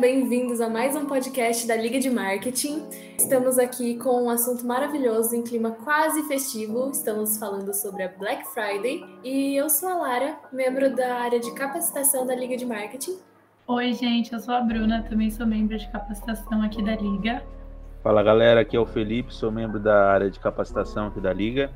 Bem-vindos 0.00 0.62
a 0.62 0.68
mais 0.70 0.96
um 0.96 1.04
podcast 1.04 1.68
da 1.68 1.76
Liga 1.76 2.00
de 2.00 2.08
Marketing. 2.08 2.88
Estamos 3.18 3.58
aqui 3.58 3.98
com 3.98 4.24
um 4.24 4.30
assunto 4.30 4.66
maravilhoso 4.66 5.36
em 5.36 5.42
clima 5.42 5.72
quase 5.72 6.22
festivo. 6.22 6.88
Estamos 6.90 7.36
falando 7.36 7.74
sobre 7.74 8.04
a 8.04 8.08
Black 8.08 8.46
Friday 8.48 9.04
e 9.22 9.54
eu 9.54 9.68
sou 9.68 9.90
a 9.90 9.94
Lara, 9.96 10.38
membro 10.50 10.96
da 10.96 11.16
área 11.16 11.38
de 11.38 11.52
capacitação 11.52 12.26
da 12.26 12.34
Liga 12.34 12.56
de 12.56 12.64
Marketing. 12.64 13.18
Oi, 13.66 13.92
gente, 13.92 14.32
eu 14.32 14.40
sou 14.40 14.54
a 14.54 14.62
Bruna, 14.62 15.04
também 15.06 15.30
sou 15.30 15.46
membro 15.46 15.76
de 15.76 15.86
capacitação 15.90 16.62
aqui 16.62 16.82
da 16.82 16.96
Liga. 16.96 17.44
Fala 18.02 18.22
galera, 18.22 18.62
aqui 18.62 18.78
é 18.78 18.80
o 18.80 18.86
Felipe, 18.86 19.34
sou 19.34 19.52
membro 19.52 19.78
da 19.78 20.10
área 20.10 20.30
de 20.30 20.40
capacitação 20.40 21.08
aqui 21.08 21.20
da 21.20 21.34
Liga. 21.34 21.70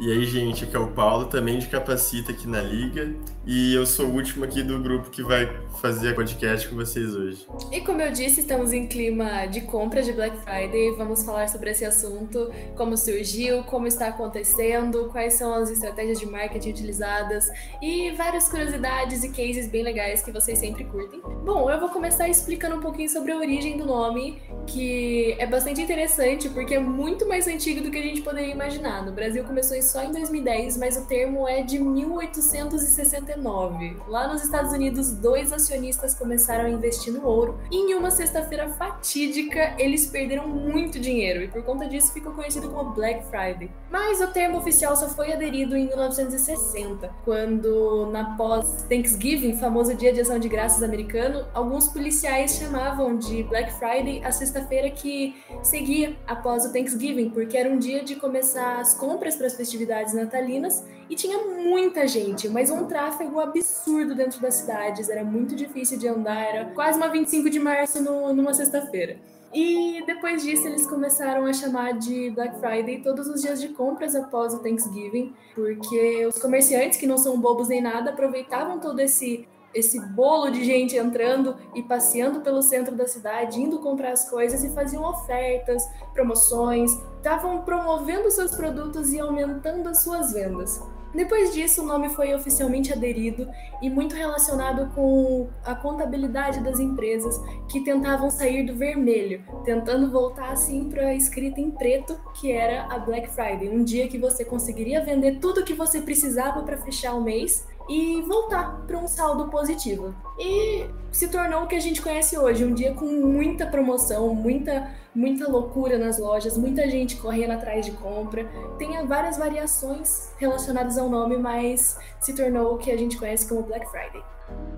E 0.00 0.10
aí, 0.10 0.24
gente, 0.24 0.64
aqui 0.64 0.74
é 0.74 0.78
o 0.78 0.86
Paulo, 0.86 1.26
também 1.26 1.58
de 1.58 1.66
Capacita 1.66 2.32
aqui 2.32 2.48
na 2.48 2.62
Liga. 2.62 3.14
E 3.46 3.74
eu 3.74 3.84
sou 3.84 4.06
o 4.06 4.14
último 4.14 4.46
aqui 4.46 4.62
do 4.62 4.78
grupo 4.78 5.10
que 5.10 5.22
vai 5.22 5.46
fazer 5.78 6.14
podcast 6.14 6.66
com 6.68 6.76
vocês 6.76 7.14
hoje. 7.14 7.46
E 7.70 7.82
como 7.82 8.00
eu 8.00 8.10
disse, 8.10 8.40
estamos 8.40 8.72
em 8.72 8.86
clima 8.86 9.44
de 9.44 9.60
compra 9.60 10.02
de 10.02 10.12
Black 10.12 10.38
Friday. 10.38 10.92
Vamos 10.96 11.22
falar 11.22 11.50
sobre 11.50 11.70
esse 11.70 11.84
assunto, 11.84 12.50
como 12.76 12.96
surgiu, 12.96 13.62
como 13.64 13.86
está 13.86 14.08
acontecendo, 14.08 15.10
quais 15.12 15.34
são 15.34 15.52
as 15.52 15.70
estratégias 15.70 16.18
de 16.18 16.24
marketing 16.24 16.70
utilizadas 16.70 17.50
e 17.82 18.10
várias 18.12 18.48
curiosidades 18.48 19.22
e 19.22 19.28
cases 19.28 19.68
bem 19.68 19.82
legais 19.82 20.22
que 20.22 20.32
vocês 20.32 20.58
sempre 20.58 20.84
curtem. 20.84 21.20
Bom, 21.44 21.70
eu 21.70 21.78
vou 21.78 21.90
começar 21.90 22.26
explicando 22.26 22.76
um 22.76 22.80
pouquinho 22.80 23.10
sobre 23.10 23.32
a 23.32 23.36
origem 23.36 23.76
do 23.76 23.84
nome, 23.84 24.40
que 24.66 25.34
é 25.38 25.46
bastante 25.46 25.82
interessante 25.82 26.48
porque 26.48 26.74
é 26.74 26.80
muito 26.80 27.28
mais 27.28 27.46
antigo 27.46 27.82
do 27.82 27.90
que 27.90 27.98
a 27.98 28.02
gente 28.02 28.22
poderia 28.22 28.50
imaginar. 28.50 29.04
No 29.04 29.12
Brasil 29.12 29.44
começou 29.44 29.76
em 29.76 29.82
só 29.90 30.02
em 30.04 30.12
2010, 30.12 30.76
mas 30.76 30.96
o 30.96 31.04
termo 31.04 31.48
é 31.48 31.62
de 31.62 31.80
1869. 31.80 33.96
Lá 34.06 34.28
nos 34.28 34.44
Estados 34.44 34.72
Unidos, 34.72 35.10
dois 35.10 35.52
acionistas 35.52 36.14
começaram 36.14 36.66
a 36.66 36.70
investir 36.70 37.12
no 37.12 37.26
ouro 37.26 37.58
e 37.72 37.76
em 37.76 37.92
uma 37.94 38.12
sexta-feira 38.12 38.68
fatídica 38.68 39.74
eles 39.78 40.06
perderam 40.06 40.46
muito 40.46 41.00
dinheiro 41.00 41.42
e 41.42 41.48
por 41.48 41.64
conta 41.64 41.88
disso 41.88 42.12
ficou 42.12 42.32
conhecido 42.32 42.70
como 42.70 42.90
Black 42.90 43.26
Friday. 43.26 43.68
Mas 43.90 44.20
o 44.20 44.28
termo 44.28 44.58
oficial 44.58 44.94
só 44.94 45.08
foi 45.08 45.32
aderido 45.32 45.76
em 45.76 45.88
1960, 45.88 47.12
quando 47.24 48.08
na 48.12 48.36
pós-Thanksgiving, 48.36 49.58
famoso 49.58 49.92
Dia 49.94 50.12
de 50.12 50.20
Ação 50.20 50.38
de 50.38 50.48
Graças 50.48 50.84
americano, 50.84 51.46
alguns 51.52 51.88
policiais 51.88 52.52
chamavam 52.52 53.16
de 53.16 53.42
Black 53.42 53.72
Friday 53.72 54.24
a 54.24 54.30
sexta-feira 54.30 54.88
que 54.90 55.34
seguia 55.64 56.16
após 56.28 56.64
o 56.64 56.72
Thanksgiving, 56.72 57.30
porque 57.30 57.56
era 57.56 57.68
um 57.68 57.78
dia 57.78 58.04
de 58.04 58.14
começar 58.14 58.78
as 58.78 58.94
compras 58.94 59.34
para 59.34 59.48
as 59.48 59.54
festividades 59.54 59.79
festividades 59.80 60.12
natalinas 60.12 60.84
e 61.08 61.14
tinha 61.14 61.38
muita 61.38 62.06
gente, 62.06 62.48
mas 62.48 62.70
um 62.70 62.86
tráfego 62.86 63.40
absurdo 63.40 64.14
dentro 64.14 64.40
das 64.40 64.54
cidades, 64.54 65.08
era 65.08 65.24
muito 65.24 65.56
difícil 65.56 65.98
de 65.98 66.06
andar, 66.06 66.42
era 66.42 66.66
quase 66.66 66.98
uma 66.98 67.08
25 67.08 67.50
de 67.50 67.58
março 67.58 68.02
no, 68.02 68.32
numa 68.32 68.54
sexta-feira. 68.54 69.18
E 69.52 70.04
depois 70.06 70.42
disso 70.44 70.68
eles 70.68 70.86
começaram 70.86 71.44
a 71.44 71.52
chamar 71.52 71.98
de 71.98 72.30
Black 72.30 72.60
Friday 72.60 73.02
todos 73.02 73.26
os 73.26 73.42
dias 73.42 73.60
de 73.60 73.68
compras 73.70 74.14
após 74.14 74.54
o 74.54 74.60
Thanksgiving, 74.60 75.34
porque 75.54 76.24
os 76.26 76.38
comerciantes, 76.38 76.98
que 76.98 77.06
não 77.06 77.18
são 77.18 77.40
bobos 77.40 77.68
nem 77.68 77.82
nada, 77.82 78.10
aproveitavam 78.10 78.78
todo 78.78 79.00
esse 79.00 79.48
esse 79.74 80.00
bolo 80.00 80.50
de 80.50 80.64
gente 80.64 80.96
entrando 80.96 81.56
e 81.74 81.82
passeando 81.82 82.40
pelo 82.40 82.62
centro 82.62 82.94
da 82.94 83.06
cidade, 83.06 83.60
indo 83.60 83.78
comprar 83.78 84.12
as 84.12 84.28
coisas 84.28 84.64
e 84.64 84.70
faziam 84.70 85.04
ofertas, 85.04 85.82
promoções, 86.12 86.92
estavam 87.16 87.62
promovendo 87.62 88.30
seus 88.30 88.54
produtos 88.54 89.12
e 89.12 89.20
aumentando 89.20 89.88
as 89.88 90.02
suas 90.02 90.32
vendas. 90.32 90.80
Depois 91.12 91.52
disso, 91.52 91.82
o 91.82 91.86
nome 91.86 92.08
foi 92.10 92.32
oficialmente 92.32 92.92
aderido 92.92 93.48
e 93.82 93.90
muito 93.90 94.14
relacionado 94.14 94.94
com 94.94 95.48
a 95.64 95.74
contabilidade 95.74 96.60
das 96.60 96.78
empresas 96.78 97.36
que 97.68 97.82
tentavam 97.82 98.30
sair 98.30 98.64
do 98.64 98.76
vermelho, 98.76 99.42
tentando 99.64 100.08
voltar 100.08 100.52
assim 100.52 100.88
para 100.88 101.08
a 101.08 101.14
escrita 101.14 101.60
em 101.60 101.72
preto, 101.72 102.16
que 102.34 102.52
era 102.52 102.84
a 102.84 102.98
Black 102.98 103.28
Friday, 103.28 103.68
um 103.68 103.82
dia 103.82 104.06
que 104.06 104.18
você 104.18 104.44
conseguiria 104.44 105.04
vender 105.04 105.40
tudo 105.40 105.64
que 105.64 105.74
você 105.74 106.00
precisava 106.00 106.62
para 106.62 106.78
fechar 106.78 107.14
o 107.14 107.22
mês 107.22 107.66
e 107.88 108.22
voltar 108.22 108.82
para 108.86 108.96
um 108.96 109.08
saldo 109.08 109.48
positivo. 109.48 110.14
E 110.38 110.86
se 111.10 111.28
tornou 111.28 111.64
o 111.64 111.66
que 111.66 111.74
a 111.74 111.80
gente 111.80 112.00
conhece 112.00 112.38
hoje, 112.38 112.64
um 112.64 112.74
dia 112.74 112.94
com 112.94 113.06
muita 113.06 113.66
promoção, 113.66 114.34
muita 114.34 114.88
muita 115.14 115.50
loucura 115.50 115.98
nas 115.98 116.18
lojas, 116.18 116.56
muita 116.56 116.88
gente 116.88 117.16
correndo 117.16 117.52
atrás 117.52 117.84
de 117.84 117.92
compra. 117.92 118.44
Tem 118.78 119.04
várias 119.06 119.38
variações 119.38 120.32
relacionadas 120.38 120.96
ao 120.96 121.08
nome, 121.08 121.36
mas 121.36 121.98
se 122.20 122.34
tornou 122.34 122.74
o 122.74 122.78
que 122.78 122.90
a 122.90 122.96
gente 122.96 123.16
conhece 123.16 123.48
como 123.48 123.62
Black 123.62 123.88
Friday. 123.90 124.22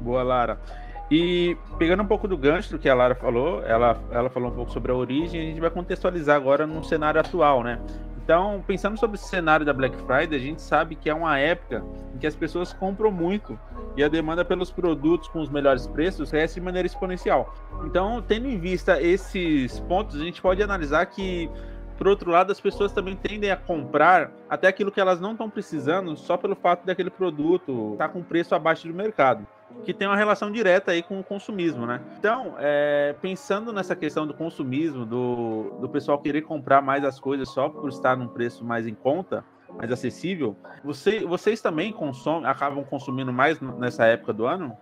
Boa, 0.00 0.22
Lara. 0.22 0.58
E 1.10 1.56
pegando 1.78 2.02
um 2.02 2.06
pouco 2.06 2.26
do 2.26 2.38
gancho 2.38 2.70
do 2.70 2.78
que 2.78 2.88
a 2.88 2.94
Lara 2.94 3.14
falou, 3.14 3.62
ela, 3.62 4.00
ela 4.10 4.30
falou 4.30 4.50
um 4.50 4.54
pouco 4.54 4.72
sobre 4.72 4.90
a 4.90 4.94
origem, 4.94 5.40
a 5.40 5.44
gente 5.44 5.60
vai 5.60 5.70
contextualizar 5.70 6.36
agora 6.36 6.66
num 6.66 6.82
cenário 6.82 7.20
atual, 7.20 7.62
né? 7.62 7.78
Então, 8.24 8.62
pensando 8.66 8.98
sobre 8.98 9.16
esse 9.16 9.28
cenário 9.28 9.66
da 9.66 9.72
Black 9.72 9.96
Friday, 9.96 10.38
a 10.38 10.42
gente 10.42 10.62
sabe 10.62 10.94
que 10.94 11.10
é 11.10 11.14
uma 11.14 11.38
época 11.38 11.84
em 12.14 12.18
que 12.18 12.26
as 12.26 12.36
pessoas 12.36 12.72
compram 12.72 13.10
muito 13.10 13.58
e 13.96 14.04
a 14.04 14.08
demanda 14.08 14.44
pelos 14.44 14.70
produtos 14.70 15.28
com 15.28 15.40
os 15.40 15.48
melhores 15.48 15.86
preços 15.86 16.30
cresce 16.30 16.54
de 16.54 16.60
maneira 16.60 16.86
exponencial. 16.86 17.54
Então, 17.84 18.22
tendo 18.22 18.46
em 18.46 18.58
vista 18.58 19.02
esses 19.02 19.80
pontos, 19.80 20.20
a 20.20 20.24
gente 20.24 20.40
pode 20.40 20.62
analisar 20.62 21.04
que 21.06 21.50
por 21.98 22.08
outro 22.08 22.32
lado, 22.32 22.50
as 22.50 22.60
pessoas 22.60 22.90
também 22.90 23.14
tendem 23.14 23.50
a 23.52 23.56
comprar 23.56 24.32
até 24.50 24.66
aquilo 24.66 24.90
que 24.90 25.00
elas 25.00 25.20
não 25.20 25.32
estão 25.32 25.48
precisando 25.48 26.16
só 26.16 26.36
pelo 26.36 26.56
fato 26.56 26.84
daquele 26.84 27.10
produto 27.10 27.92
estar 27.92 28.08
tá 28.08 28.12
com 28.12 28.22
preço 28.24 28.56
abaixo 28.56 28.88
do 28.88 28.94
mercado 28.94 29.46
que 29.84 29.92
tem 29.92 30.06
uma 30.06 30.16
relação 30.16 30.50
direta 30.50 30.92
aí 30.92 31.02
com 31.02 31.18
o 31.18 31.24
consumismo, 31.24 31.86
né? 31.86 32.00
Então, 32.18 32.54
é, 32.58 33.14
pensando 33.20 33.72
nessa 33.72 33.96
questão 33.96 34.26
do 34.26 34.34
consumismo, 34.34 35.04
do, 35.04 35.78
do 35.80 35.88
pessoal 35.88 36.18
querer 36.18 36.42
comprar 36.42 36.80
mais 36.80 37.04
as 37.04 37.18
coisas 37.18 37.48
só 37.48 37.68
por 37.68 37.88
estar 37.88 38.16
num 38.16 38.28
preço 38.28 38.64
mais 38.64 38.86
em 38.86 38.94
conta, 38.94 39.44
mais 39.76 39.90
acessível, 39.90 40.56
você, 40.84 41.20
vocês 41.20 41.60
também 41.60 41.92
consomem, 41.92 42.48
acabam 42.48 42.84
consumindo 42.84 43.32
mais 43.32 43.60
nessa 43.60 44.04
época 44.04 44.32
do 44.32 44.46
ano? 44.46 44.76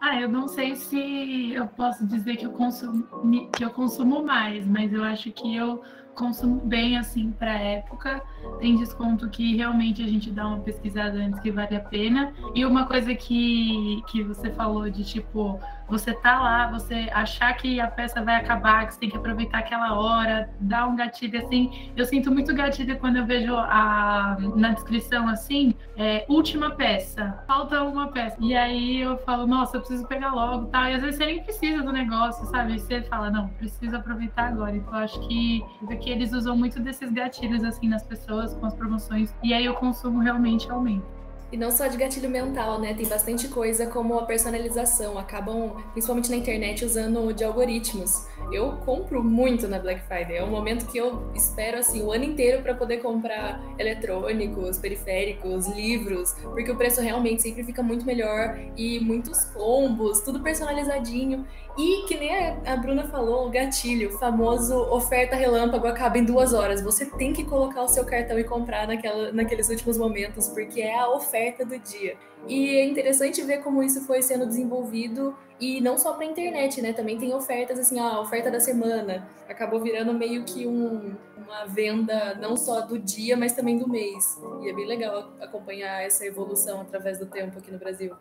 Ah, 0.00 0.18
eu 0.18 0.28
não 0.28 0.48
sei 0.48 0.76
se 0.76 1.52
eu 1.52 1.66
posso 1.66 2.06
dizer 2.06 2.36
que 2.36 2.46
eu 2.46 2.52
consumo, 2.52 3.50
que 3.50 3.62
eu 3.62 3.70
consumo 3.70 4.24
mais, 4.24 4.66
mas 4.66 4.92
eu 4.94 5.04
acho 5.04 5.30
que 5.30 5.54
eu 5.54 5.82
consumo 6.20 6.60
bem 6.60 6.98
assim 6.98 7.32
para 7.32 7.58
época. 7.58 8.22
Tem 8.58 8.76
desconto 8.76 9.28
que 9.30 9.56
realmente 9.56 10.02
a 10.02 10.06
gente 10.06 10.30
dá 10.30 10.46
uma 10.46 10.60
pesquisada 10.60 11.18
antes 11.18 11.40
que 11.40 11.50
vale 11.50 11.74
a 11.74 11.80
pena. 11.80 12.32
E 12.54 12.64
uma 12.64 12.84
coisa 12.84 13.14
que, 13.14 14.02
que 14.08 14.22
você 14.22 14.50
falou 14.50 14.88
de 14.90 15.02
tipo, 15.02 15.58
você 15.90 16.14
tá 16.14 16.40
lá, 16.40 16.70
você 16.70 17.08
achar 17.12 17.52
que 17.54 17.80
a 17.80 17.88
peça 17.88 18.22
vai 18.22 18.36
acabar, 18.36 18.86
que 18.86 18.94
você 18.94 19.00
tem 19.00 19.10
que 19.10 19.16
aproveitar 19.16 19.58
aquela 19.58 19.98
hora, 19.98 20.50
dar 20.60 20.86
um 20.86 20.96
gatilho 20.96 21.38
assim. 21.38 21.92
Eu 21.96 22.04
sinto 22.04 22.30
muito 22.30 22.54
gatilho 22.54 22.98
quando 22.98 23.16
eu 23.16 23.26
vejo 23.26 23.54
a, 23.54 24.36
na 24.56 24.70
descrição 24.70 25.28
assim, 25.28 25.74
é, 25.96 26.24
última 26.28 26.70
peça, 26.70 27.42
falta 27.46 27.82
uma 27.82 28.08
peça. 28.08 28.36
E 28.40 28.54
aí 28.56 29.00
eu 29.00 29.18
falo, 29.18 29.46
nossa, 29.46 29.76
eu 29.76 29.80
preciso 29.80 30.06
pegar 30.06 30.32
logo, 30.32 30.66
tal. 30.66 30.84
E 30.84 30.94
às 30.94 31.02
vezes 31.02 31.16
você 31.16 31.26
nem 31.26 31.42
precisa 31.42 31.82
do 31.82 31.92
negócio, 31.92 32.46
sabe? 32.46 32.78
Você 32.78 33.02
fala, 33.02 33.30
não, 33.30 33.48
preciso 33.48 33.96
aproveitar 33.96 34.48
agora. 34.48 34.76
Então 34.76 34.94
eu 34.94 35.04
acho 35.04 35.20
que 35.28 35.62
que 36.00 36.10
eles 36.10 36.32
usam 36.32 36.56
muito 36.56 36.80
desses 36.80 37.10
gatilhos 37.12 37.62
assim 37.62 37.88
nas 37.88 38.02
pessoas 38.02 38.54
com 38.54 38.66
as 38.66 38.74
promoções 38.74 39.34
e 39.42 39.52
aí 39.52 39.68
o 39.68 39.74
consumo 39.74 40.20
realmente 40.20 40.70
aumenta. 40.70 41.19
E 41.52 41.56
não 41.56 41.70
só 41.70 41.88
de 41.88 41.96
gatilho 41.96 42.30
mental, 42.30 42.80
né? 42.80 42.94
Tem 42.94 43.06
bastante 43.06 43.48
coisa 43.48 43.86
como 43.86 44.18
a 44.18 44.24
personalização. 44.24 45.18
Acabam, 45.18 45.72
principalmente 45.92 46.30
na 46.30 46.36
internet, 46.36 46.84
usando 46.84 47.32
de 47.32 47.42
algoritmos. 47.42 48.26
Eu 48.52 48.72
compro 48.84 49.22
muito 49.22 49.68
na 49.68 49.78
Black 49.78 50.02
Friday. 50.02 50.36
É 50.36 50.44
um 50.44 50.50
momento 50.50 50.86
que 50.86 50.98
eu 50.98 51.30
espero, 51.34 51.78
assim, 51.78 52.02
o 52.02 52.12
ano 52.12 52.24
inteiro 52.24 52.62
para 52.62 52.74
poder 52.74 52.98
comprar 52.98 53.60
eletrônicos, 53.78 54.78
periféricos, 54.78 55.68
livros, 55.68 56.32
porque 56.42 56.70
o 56.70 56.76
preço 56.76 57.00
realmente 57.00 57.42
sempre 57.42 57.62
fica 57.62 57.82
muito 57.82 58.04
melhor 58.04 58.58
e 58.76 59.00
muitos 59.00 59.44
combos, 59.46 60.20
tudo 60.20 60.40
personalizadinho. 60.40 61.46
E 61.78 62.04
que 62.06 62.16
nem 62.16 62.30
a 62.66 62.76
Bruna 62.76 63.04
falou, 63.04 63.46
o 63.46 63.50
gatilho, 63.50 64.10
o 64.10 64.18
famoso 64.18 64.76
oferta 64.90 65.36
relâmpago 65.36 65.86
acaba 65.86 66.18
em 66.18 66.24
duas 66.24 66.52
horas. 66.52 66.82
Você 66.82 67.06
tem 67.06 67.32
que 67.32 67.44
colocar 67.44 67.82
o 67.82 67.88
seu 67.88 68.04
cartão 68.04 68.38
e 68.38 68.44
comprar 68.44 68.86
naquela, 68.86 69.32
naqueles 69.32 69.68
últimos 69.68 69.96
momentos, 69.96 70.48
porque 70.48 70.80
é 70.80 70.98
a 70.98 71.08
oferta 71.08 71.64
do 71.64 71.78
dia. 71.78 72.16
E 72.48 72.76
é 72.76 72.84
interessante 72.84 73.42
ver 73.42 73.62
como 73.62 73.82
isso 73.82 74.00
foi 74.02 74.22
sendo 74.22 74.46
desenvolvido 74.46 75.36
e 75.60 75.80
não 75.80 75.98
só 75.98 76.14
para 76.14 76.24
internet, 76.24 76.80
né? 76.80 76.92
Também 76.92 77.18
tem 77.18 77.34
ofertas 77.34 77.78
assim, 77.78 78.00
a 78.00 78.20
oferta 78.20 78.50
da 78.50 78.58
semana. 78.58 79.28
Acabou 79.48 79.80
virando 79.80 80.12
meio 80.14 80.44
que 80.44 80.66
um, 80.66 81.14
uma 81.50 81.66
venda 81.66 82.36
não 82.40 82.56
só 82.56 82.80
do 82.82 82.96
dia, 82.96 83.36
mas 83.36 83.52
também 83.52 83.76
do 83.76 83.88
mês. 83.88 84.40
E 84.62 84.70
é 84.70 84.72
bem 84.72 84.86
legal 84.86 85.32
acompanhar 85.40 86.00
essa 86.00 86.24
evolução 86.24 86.80
através 86.80 87.18
do 87.18 87.26
tempo 87.26 87.58
aqui 87.58 87.72
no 87.72 87.78
Brasil. 87.78 88.14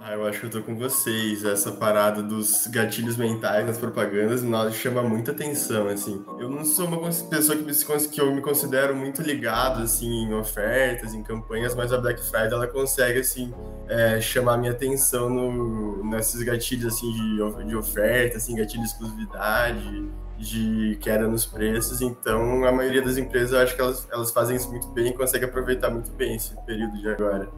Ah, 0.00 0.12
eu 0.12 0.26
acho 0.26 0.40
que 0.40 0.46
eu 0.46 0.50
tô 0.50 0.62
com 0.62 0.76
vocês. 0.76 1.44
Essa 1.44 1.72
parada 1.72 2.22
dos 2.22 2.66
gatilhos 2.66 3.16
mentais 3.16 3.64
nas 3.64 3.78
propagandas 3.78 4.42
nós 4.42 4.74
chama 4.74 5.02
muita 5.02 5.30
atenção, 5.30 5.86
assim. 5.86 6.24
Eu 6.38 6.50
não 6.50 6.64
sou 6.64 6.86
uma 6.86 6.98
pessoa 6.98 7.56
que, 7.56 8.08
que 8.08 8.20
eu 8.20 8.34
me 8.34 8.42
considero 8.42 8.94
muito 8.96 9.22
ligado, 9.22 9.82
assim, 9.82 10.24
em 10.24 10.34
ofertas, 10.34 11.14
em 11.14 11.22
campanhas, 11.22 11.74
mas 11.74 11.92
a 11.92 11.98
Black 11.98 12.20
Friday, 12.20 12.52
ela 12.52 12.66
consegue, 12.66 13.20
assim, 13.20 13.54
é, 13.88 14.20
chamar 14.20 14.58
minha 14.58 14.72
atenção 14.72 15.30
no, 15.30 16.04
nesses 16.04 16.42
gatilhos, 16.42 16.94
assim, 16.94 17.12
de, 17.12 17.64
de 17.64 17.76
oferta, 17.76 18.36
assim, 18.36 18.56
gatilho 18.56 18.82
de 18.82 18.88
exclusividade, 18.88 20.08
de 20.38 20.98
queda 21.00 21.26
nos 21.26 21.46
preços. 21.46 22.00
Então, 22.00 22.64
a 22.64 22.72
maioria 22.72 23.02
das 23.02 23.16
empresas, 23.16 23.52
eu 23.52 23.58
acho 23.60 23.74
que 23.74 23.80
elas, 23.80 24.08
elas 24.10 24.30
fazem 24.30 24.56
isso 24.56 24.70
muito 24.70 24.88
bem 24.88 25.08
e 25.08 25.12
conseguem 25.12 25.48
aproveitar 25.48 25.90
muito 25.90 26.10
bem 26.12 26.36
esse 26.36 26.54
período 26.64 26.98
de 26.98 27.08
agora. 27.08 27.48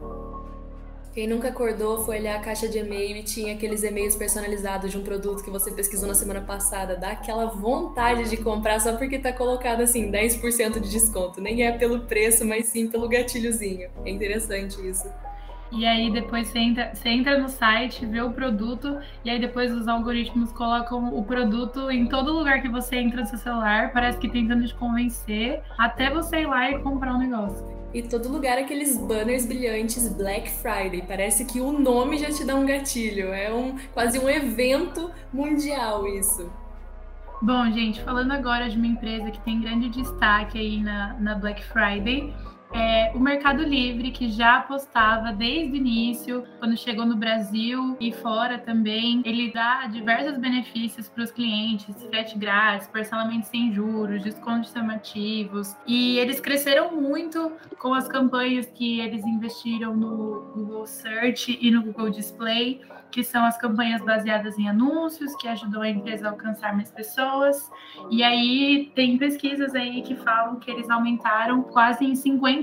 Quem 1.13 1.27
nunca 1.27 1.49
acordou 1.49 2.05
foi 2.05 2.19
olhar 2.19 2.37
a 2.37 2.39
caixa 2.39 2.67
de 2.67 2.77
e-mail 2.77 3.17
e 3.17 3.23
tinha 3.23 3.55
aqueles 3.55 3.83
e-mails 3.83 4.15
personalizados 4.15 4.91
de 4.91 4.97
um 4.97 5.03
produto 5.03 5.43
que 5.43 5.49
você 5.49 5.71
pesquisou 5.71 6.07
na 6.07 6.13
semana 6.13 6.41
passada. 6.41 6.95
Dá 6.95 7.11
aquela 7.11 7.45
vontade 7.47 8.29
de 8.29 8.37
comprar 8.37 8.79
só 8.79 8.95
porque 8.95 9.17
tá 9.17 9.33
colocado 9.33 9.81
assim, 9.81 10.11
10% 10.11 10.79
de 10.79 10.89
desconto. 10.89 11.41
Nem 11.41 11.65
é 11.65 11.71
pelo 11.71 12.01
preço, 12.01 12.45
mas 12.45 12.67
sim 12.67 12.87
pelo 12.87 13.09
gatilhozinho. 13.09 13.89
É 14.05 14.09
interessante 14.09 14.79
isso. 14.87 15.09
E 15.71 15.85
aí 15.85 16.11
depois 16.11 16.47
você 16.47 16.59
entra, 16.59 16.91
você 16.93 17.09
entra 17.09 17.37
no 17.37 17.47
site, 17.47 18.05
vê 18.05 18.21
o 18.21 18.31
produto, 18.31 18.97
e 19.23 19.29
aí 19.29 19.39
depois 19.39 19.71
os 19.71 19.87
algoritmos 19.87 20.51
colocam 20.51 21.13
o 21.13 21.23
produto 21.23 21.91
em 21.91 22.07
todo 22.07 22.33
lugar 22.33 22.61
que 22.61 22.69
você 22.69 22.97
entra 22.97 23.21
no 23.21 23.27
seu 23.27 23.37
celular, 23.37 23.91
parece 23.93 24.17
que 24.17 24.27
tentando 24.27 24.65
te 24.65 24.73
convencer, 24.73 25.61
até 25.77 26.09
você 26.09 26.41
ir 26.41 26.47
lá 26.47 26.71
e 26.71 26.79
comprar 26.79 27.13
um 27.13 27.19
negócio. 27.19 27.79
E 27.93 28.03
todo 28.03 28.29
lugar 28.29 28.57
aqueles 28.57 28.97
banners 28.97 29.47
brilhantes 29.47 30.13
Black 30.13 30.49
Friday. 30.49 31.03
Parece 31.07 31.43
que 31.45 31.59
o 31.59 31.71
nome 31.71 32.19
já 32.19 32.29
te 32.29 32.45
dá 32.45 32.53
um 32.53 32.63
gatilho. 32.63 33.33
É 33.33 33.51
um 33.51 33.77
quase 33.93 34.19
um 34.19 34.29
evento 34.29 35.09
mundial 35.33 36.07
isso. 36.07 36.51
Bom, 37.41 37.71
gente, 37.71 38.01
falando 38.03 38.31
agora 38.31 38.69
de 38.69 38.77
uma 38.77 38.85
empresa 38.85 39.31
que 39.31 39.39
tem 39.39 39.61
grande 39.61 39.89
destaque 39.89 40.59
aí 40.59 40.79
na, 40.81 41.13
na 41.13 41.35
Black 41.35 41.63
Friday, 41.63 42.33
é, 42.71 43.11
o 43.15 43.19
Mercado 43.19 43.63
Livre, 43.63 44.11
que 44.11 44.29
já 44.29 44.57
apostava 44.57 45.31
desde 45.31 45.73
o 45.73 45.75
início, 45.75 46.43
quando 46.59 46.77
chegou 46.77 47.05
no 47.05 47.15
Brasil 47.15 47.97
e 47.99 48.11
fora 48.11 48.59
também, 48.59 49.23
ele 49.25 49.51
dá 49.51 49.87
diversos 49.87 50.37
benefícios 50.37 51.09
para 51.09 51.23
os 51.23 51.31
clientes, 51.31 51.95
frete 52.09 52.37
grátis, 52.37 52.87
parcelamento 52.87 53.47
sem 53.47 53.73
juros, 53.73 54.21
descontos 54.21 54.71
chamativos, 54.71 55.75
e 55.87 56.19
eles 56.19 56.39
cresceram 56.39 56.95
muito 56.95 57.51
com 57.79 57.93
as 57.93 58.07
campanhas 58.07 58.67
que 58.67 58.99
eles 58.99 59.25
investiram 59.25 59.95
no 59.95 60.51
Google 60.53 60.85
Search 60.85 61.57
e 61.59 61.71
no 61.71 61.81
Google 61.81 62.09
Display, 62.09 62.81
que 63.11 63.23
são 63.23 63.43
as 63.43 63.57
campanhas 63.57 64.01
baseadas 64.03 64.59
em 64.59 64.69
anúncios, 64.69 65.35
que 65.37 65.47
ajudam 65.47 65.81
a 65.81 65.89
empresa 65.89 66.27
a 66.27 66.31
alcançar 66.31 66.75
mais 66.75 66.91
pessoas. 66.91 67.71
E 68.11 68.21
aí 68.21 68.91
tem 68.93 69.17
pesquisas 69.17 69.73
aí 69.73 70.03
que 70.03 70.15
falam 70.15 70.57
que 70.57 70.69
eles 70.69 70.87
aumentaram 70.89 71.63
quase 71.63 72.05
em 72.05 72.13
50% 72.13 72.58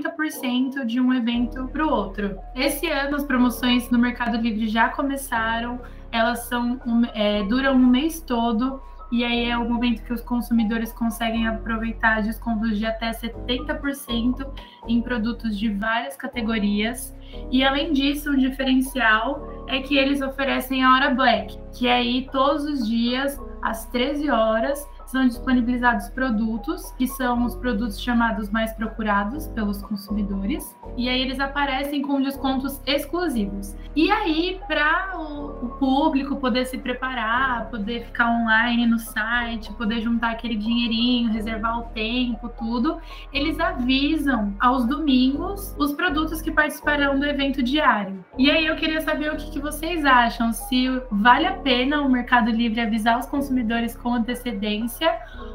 de 0.85 0.99
um 0.99 1.13
evento 1.13 1.67
para 1.67 1.85
o 1.85 1.89
outro. 1.89 2.37
Esse 2.55 2.87
ano 2.87 3.15
as 3.15 3.23
promoções 3.23 3.89
no 3.89 3.99
Mercado 3.99 4.37
Livre 4.37 4.67
já 4.67 4.89
começaram, 4.89 5.79
elas 6.11 6.47
são 6.47 6.79
é, 7.13 7.43
duram 7.43 7.73
um 7.73 7.87
mês 7.87 8.21
todo 8.21 8.81
e 9.11 9.23
aí 9.23 9.49
é 9.49 9.57
o 9.57 9.67
momento 9.69 10.03
que 10.03 10.11
os 10.11 10.21
consumidores 10.21 10.91
conseguem 10.91 11.47
aproveitar 11.47 12.21
descontos 12.21 12.77
de 12.77 12.85
até 12.85 13.11
70% 13.11 14.45
em 14.87 15.01
produtos 15.01 15.57
de 15.57 15.69
várias 15.69 16.17
categorias. 16.17 17.15
E 17.49 17.63
além 17.63 17.93
disso, 17.93 18.31
um 18.31 18.37
diferencial 18.37 19.65
é 19.67 19.81
que 19.81 19.97
eles 19.97 20.21
oferecem 20.21 20.83
a 20.83 20.93
hora 20.93 21.09
black, 21.13 21.57
que 21.73 21.87
é 21.87 21.95
aí 21.95 22.27
todos 22.31 22.65
os 22.65 22.87
dias 22.87 23.39
às 23.61 23.85
13 23.87 24.29
horas 24.29 24.85
são 25.07 25.25
disponibilizados 25.25 26.09
produtos, 26.09 26.91
que 26.91 27.07
são 27.07 27.45
os 27.45 27.55
produtos 27.55 27.99
chamados 27.99 28.49
mais 28.49 28.73
procurados 28.73 29.47
pelos 29.47 29.81
consumidores, 29.81 30.77
e 30.97 31.07
aí 31.07 31.21
eles 31.21 31.39
aparecem 31.39 32.01
com 32.01 32.21
descontos 32.21 32.81
exclusivos. 32.85 33.75
E 33.95 34.11
aí, 34.11 34.59
para 34.67 35.17
o, 35.17 35.67
público 35.79 36.37
poder 36.37 36.65
se 36.65 36.77
preparar, 36.77 37.69
poder 37.69 38.05
ficar 38.05 38.29
online 38.29 38.85
no 38.85 38.97
site, 38.97 39.71
poder 39.73 40.01
juntar 40.01 40.31
aquele 40.31 40.55
dinheirinho, 40.55 41.31
reservar 41.31 41.79
o 41.79 41.83
tempo, 41.93 42.49
tudo, 42.49 42.99
eles 43.31 43.59
avisam 43.59 44.55
aos 44.59 44.85
domingos 44.85 45.75
os 45.77 45.93
produtos 45.93 46.41
que 46.41 46.51
participarão 46.51 47.19
do 47.19 47.25
evento 47.25 47.61
diário. 47.61 48.25
E 48.37 48.49
aí 48.49 48.65
eu 48.65 48.75
queria 48.75 49.01
saber 49.01 49.31
o 49.31 49.37
que, 49.37 49.51
que 49.51 49.59
vocês 49.59 50.03
acham, 50.03 50.51
se 50.51 50.89
vale 51.11 51.45
a 51.45 51.53
pena 51.53 52.01
o 52.01 52.09
Mercado 52.09 52.49
Livre 52.49 52.81
avisar 52.81 53.19
os 53.19 53.25
consumidores 53.27 53.95
com 53.95 54.13
antecedência 54.13 54.96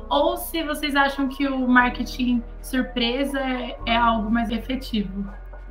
ou 0.08 0.36
se 0.36 0.62
vocês 0.62 0.94
acham 0.94 1.28
que 1.28 1.46
o 1.46 1.66
marketing 1.66 2.42
surpresa 2.60 3.40
é, 3.40 3.76
é 3.86 3.96
algo 3.96 4.30
mais 4.30 4.50
efetivo. 4.50 5.24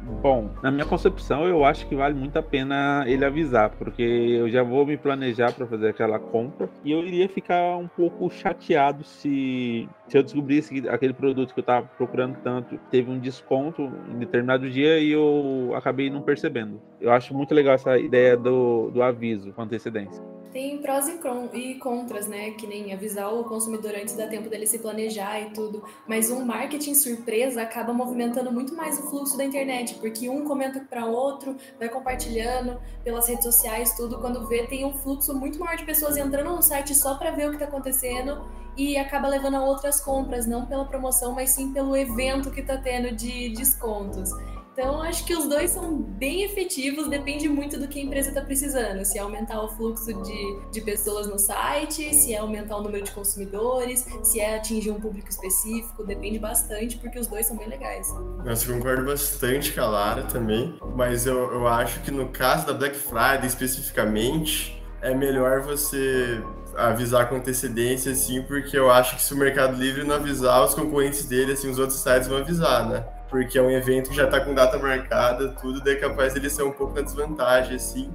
Bom, 0.03 0.50
na 0.63 0.71
minha 0.71 0.85
concepção, 0.85 1.45
eu 1.45 1.63
acho 1.63 1.88
que 1.88 1.95
vale 1.95 2.15
muito 2.15 2.35
a 2.38 2.41
pena 2.41 3.03
ele 3.06 3.23
avisar, 3.23 3.69
porque 3.69 4.01
eu 4.01 4.50
já 4.50 4.63
vou 4.63 4.83
me 4.83 4.97
planejar 4.97 5.53
para 5.53 5.68
fazer 5.68 5.89
aquela 5.89 6.18
compra 6.18 6.68
e 6.83 6.91
eu 6.91 7.06
iria 7.06 7.29
ficar 7.29 7.77
um 7.77 7.88
pouco 7.88 8.27
chateado 8.31 9.03
se, 9.03 9.88
se 10.07 10.17
eu 10.17 10.24
descobrisse 10.24 10.74
que 10.74 10.89
aquele 10.89 11.13
produto 11.13 11.53
que 11.53 11.59
eu 11.59 11.62
estava 11.62 11.85
procurando 11.97 12.35
tanto 12.44 12.79
teve 12.89 13.12
um 13.12 13.19
desconto 13.19 13.91
em 14.09 14.17
determinado 14.17 14.67
dia 14.69 15.00
e 15.00 15.12
eu 15.12 15.71
acabei 15.75 16.09
não 16.09 16.24
percebendo. 16.24 16.81
Eu 17.00 17.12
acho 17.12 17.35
muito 17.35 17.53
legal 17.53 17.75
essa 17.75 17.97
ideia 18.00 18.35
do, 18.35 18.89
do 18.89 19.03
aviso 19.03 19.53
com 19.53 19.62
antecedência. 19.62 20.24
Tem 20.51 20.77
prós 20.80 21.07
e 21.53 21.75
contras, 21.75 22.27
né? 22.27 22.51
Que 22.51 22.68
nem 22.68 22.94
avisar 22.94 23.33
o 23.33 23.45
consumidor 23.45 23.94
antes 23.95 24.15
da 24.15 24.27
tempo 24.27 24.50
dele 24.50 24.68
se 24.68 24.80
planejar 24.80 25.39
e 25.39 25.51
tudo. 25.51 25.83
Mas 26.06 26.30
um 26.30 26.44
marketing 26.44 26.94
surpresa 26.94 27.62
acaba 27.62 27.94
movimentando 27.94 28.51
muito 28.51 28.75
mais 28.75 29.00
o 29.00 29.03
fluxo 29.09 29.38
da 29.38 29.45
internet, 29.45 29.95
porque 29.95 30.27
um 30.27 30.44
comenta 30.44 30.81
para 30.81 31.06
outro, 31.06 31.56
vai 31.80 31.88
compartilhando 31.88 32.77
pelas 33.03 33.30
redes 33.30 33.45
sociais, 33.45 33.95
tudo. 33.95 34.19
Quando 34.19 34.45
vê, 34.48 34.68
tem 34.68 34.83
um 34.83 34.94
fluxo 34.94 35.33
muito 35.33 35.57
maior 35.57 35.77
de 35.77 35.86
pessoas 35.86 36.18
entrando 36.18 36.53
no 36.53 36.62
site 36.62 36.94
só 36.94 37.15
para 37.15 37.31
ver 37.31 37.48
o 37.48 37.50
que 37.51 37.56
está 37.56 37.65
acontecendo 37.65 38.44
e 38.75 38.98
acaba 38.98 39.27
levando 39.27 39.56
a 39.56 39.63
outras 39.63 40.01
compras, 40.01 40.45
não 40.45 40.65
pela 40.65 40.86
promoção, 40.86 41.33
mas 41.33 41.51
sim 41.51 41.71
pelo 41.71 41.95
evento 41.95 42.51
que 42.51 42.62
está 42.62 42.77
tendo 42.77 43.15
de 43.15 43.50
descontos. 43.50 44.31
Então, 44.73 45.01
acho 45.01 45.25
que 45.25 45.35
os 45.35 45.50
dois 45.50 45.71
são 45.71 45.97
bem 45.97 46.44
efetivos, 46.44 47.09
depende 47.09 47.50
muito 47.50 47.77
do 47.77 47.88
que 47.88 48.00
a 48.00 48.03
empresa 48.03 48.29
está 48.29 48.41
precisando. 48.41 49.03
Se 49.03 49.18
é 49.18 49.21
aumentar 49.21 49.62
o 49.62 49.68
fluxo 49.69 50.13
de, 50.23 50.59
de 50.71 50.81
pessoas 50.81 51.27
no 51.27 51.38
site, 51.38 52.13
se 52.15 52.33
é 52.33 52.38
aumentar 52.38 52.77
o 52.77 52.81
número 52.81 53.03
de 53.03 53.12
consumidores, 53.12 54.07
se 54.23 54.39
é 54.39 54.56
atingir 54.56 54.91
um 54.91 55.00
público 55.00 55.29
específico, 55.29 56.03
depende 56.05 56.39
bastante, 56.39 56.98
porque 56.98 57.19
os 57.19 57.27
dois 57.27 57.45
são 57.45 57.57
bem 57.57 57.67
legais. 57.67 58.07
Nossa, 58.45 58.69
eu 58.69 58.75
concordo 58.75 59.05
bastante 59.05 59.74
com 59.74 59.81
a 59.81 59.88
Lara 59.88 60.24
também, 60.24 60.77
mas 60.95 61.25
eu, 61.27 61.51
eu 61.51 61.67
acho 61.67 62.00
que 62.01 62.12
no 62.12 62.29
caso 62.29 62.65
da 62.65 62.74
Black 62.74 62.95
Friday 62.95 63.48
especificamente, 63.48 64.81
é 65.01 65.13
melhor 65.13 65.62
você 65.62 66.41
avisar 66.77 67.27
com 67.27 67.36
antecedência, 67.36 68.12
assim, 68.13 68.41
porque 68.43 68.77
eu 68.77 68.89
acho 68.89 69.17
que 69.17 69.22
se 69.22 69.34
o 69.34 69.38
Mercado 69.38 69.75
Livre 69.75 70.03
não 70.03 70.15
avisar, 70.15 70.63
os 70.63 70.74
concorrentes 70.74 71.25
dele, 71.25 71.51
assim, 71.53 71.69
os 71.69 71.77
outros 71.77 72.00
sites 72.00 72.27
vão 72.27 72.38
avisar, 72.38 72.88
né? 72.88 73.03
Porque 73.31 73.57
é 73.57 73.61
um 73.61 73.71
evento 73.71 74.09
que 74.09 74.15
já 74.15 74.25
está 74.25 74.41
com 74.41 74.53
data 74.53 74.77
marcada, 74.77 75.55
tudo, 75.61 75.81
daí 75.81 75.95
é 75.95 75.97
capaz 75.97 76.35
ele 76.35 76.50
ser 76.50 76.63
um 76.63 76.71
pouco 76.71 76.93
na 76.93 77.01
desvantagem, 77.01 77.77
assim, 77.77 78.13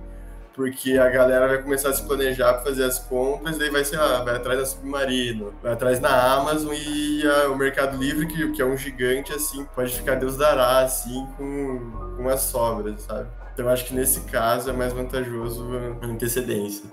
porque 0.53 0.99
a 0.99 1.09
galera 1.09 1.49
vai 1.49 1.63
começar 1.63 1.89
a 1.89 1.95
se 1.95 2.03
planejar 2.03 2.53
para 2.53 2.65
fazer 2.65 2.85
as 2.85 2.99
compras, 2.99 3.57
daí 3.57 3.71
vai, 3.71 3.83
sei 3.83 3.99
lá, 3.99 4.23
vai 4.23 4.37
atrás 4.37 4.59
da 4.59 4.67
Submarino, 4.67 5.55
vai 5.63 5.73
atrás 5.73 6.01
na 6.01 6.35
Amazon 6.35 6.75
e 6.75 7.27
a, 7.27 7.49
o 7.49 7.57
Mercado 7.57 7.97
Livre, 7.97 8.27
que, 8.27 8.53
que 8.53 8.61
é 8.61 8.65
um 8.67 8.77
gigante, 8.77 9.33
assim, 9.33 9.67
pode 9.75 9.97
ficar 9.97 10.17
Deus 10.17 10.37
dará, 10.37 10.81
assim, 10.81 11.27
com, 11.39 12.15
com 12.19 12.29
as 12.29 12.43
sobras, 12.43 13.01
sabe? 13.01 13.27
Então, 13.55 13.71
acho 13.71 13.87
que 13.87 13.95
nesse 13.95 14.21
caso 14.21 14.69
é 14.69 14.73
mais 14.75 14.93
vantajoso 14.93 15.67
a 16.03 16.07
antecedência. 16.07 16.85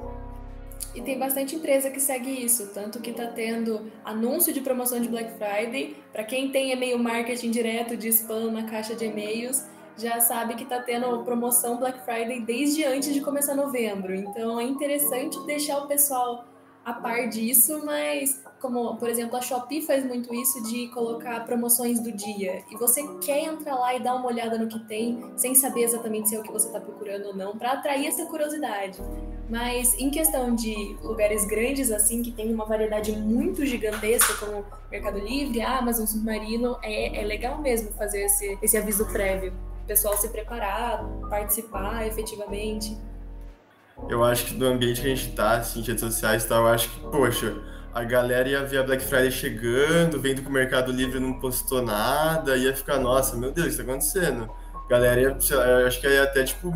E 0.96 1.02
tem 1.02 1.18
bastante 1.18 1.56
empresa 1.56 1.90
que 1.90 2.00
segue 2.00 2.30
isso, 2.30 2.72
tanto 2.72 3.00
que 3.00 3.10
está 3.10 3.26
tendo 3.26 3.92
anúncio 4.06 4.54
de 4.54 4.62
promoção 4.62 5.02
de 5.02 5.08
Black 5.10 5.32
Friday. 5.40 5.96
Para 6.12 6.24
quem 6.24 6.52
tem 6.52 6.72
e-mail 6.72 7.00
marketing 7.00 7.50
direto 7.50 7.98
de 7.98 8.10
spam 8.10 8.52
na 8.52 8.64
caixa 8.64 8.94
de 8.96 9.06
e-mails, 9.06 9.66
já 9.98 10.20
sabe 10.20 10.54
que 10.56 10.64
está 10.64 10.82
tendo 10.82 11.24
promoção 11.24 11.78
Black 11.78 12.00
Friday 12.06 12.42
desde 12.42 12.86
antes 12.86 13.12
de 13.12 13.22
começar 13.22 13.56
novembro. 13.56 14.14
Então 14.14 14.60
é 14.60 14.64
interessante 14.64 15.44
deixar 15.48 15.80
o 15.80 15.88
pessoal 15.88 16.46
a 16.86 16.94
par 16.94 17.28
disso, 17.28 17.82
mas 17.84 18.44
como, 18.64 18.96
por 18.96 19.10
exemplo, 19.10 19.36
a 19.36 19.42
Shopee 19.42 19.82
faz 19.82 20.06
muito 20.06 20.34
isso 20.34 20.64
de 20.64 20.88
colocar 20.88 21.46
promoções 21.46 22.00
do 22.00 22.14
dia. 22.14 22.64
E 22.72 22.78
você 22.78 23.06
quer 23.18 23.44
entrar 23.44 23.76
lá 23.76 23.94
e 23.94 24.02
dar 24.02 24.16
uma 24.16 24.28
olhada 24.28 24.58
no 24.58 24.70
que 24.70 24.80
tem, 24.88 25.22
sem 25.36 25.54
saber 25.54 25.84
exatamente 25.84 26.30
se 26.30 26.36
é 26.38 26.40
o 26.40 26.44
que 26.44 26.52
você 26.52 26.68
está 26.68 26.80
procurando 26.80 27.26
ou 27.26 27.36
não, 27.36 27.58
para 27.58 27.74
atrair 27.74 28.08
essa 28.08 28.26
curiosidade. 28.26 29.02
Mas 29.50 29.94
em 30.00 30.10
questão 30.10 30.56
de 30.56 30.96
lugares 31.04 31.44
grandes 31.44 31.92
assim, 31.92 32.24
que 32.24 32.32
tem 32.32 32.54
uma 32.54 32.64
variedade 32.64 33.12
muito 33.12 33.66
gigantesca, 33.66 34.34
como 34.36 34.66
Mercado 34.90 35.20
Livre, 35.20 35.62
Amazon, 35.62 36.06
Submarino, 36.06 36.78
é, 36.82 37.22
é 37.22 37.26
legal 37.26 37.62
mesmo 37.62 37.92
fazer 37.92 38.24
esse, 38.24 38.58
esse 38.62 38.78
aviso 38.78 39.06
prévio. 39.08 39.52
O 39.84 39.88
pessoal 39.88 40.16
se 40.16 40.30
preparar, 40.30 41.04
participar 41.30 42.08
efetivamente. 42.08 42.98
eu 44.08 44.24
acho 44.24 44.46
que 44.46 44.54
no 44.54 44.68
ambiente 44.68 45.02
que 45.02 45.08
a 45.08 45.14
gente 45.14 45.36
tá, 45.36 45.58
assim, 45.58 45.82
redes 45.82 46.00
sociais 46.00 46.46
e 46.46 46.48
tal, 46.48 46.66
eu 46.66 46.70
acho 46.70 46.90
que, 46.90 47.00
poxa, 47.12 47.62
a 47.94 48.04
galera 48.04 48.50
ia 48.50 48.64
ver 48.64 48.80
a 48.80 48.84
Black 48.84 49.04
Friday 49.04 49.32
chegando, 49.32 50.20
vendo 50.20 50.42
que 50.42 50.48
o 50.48 50.52
Mercado 50.52 50.92
Livre 50.92 51.20
não 51.20 51.34
postou 51.34 51.82
nada, 51.82 52.58
ia 52.58 52.76
ficar, 52.76 52.98
nossa, 52.98 53.38
meu 53.38 53.52
Deus, 53.52 53.68
o 53.68 53.70
que 53.72 53.78
tá 53.78 53.84
acontecendo? 53.84 54.50
Galera 54.90 55.22
eu 55.22 55.88
acho 55.88 56.02
que 56.02 56.08
ia 56.08 56.24
até, 56.24 56.44
tipo, 56.44 56.74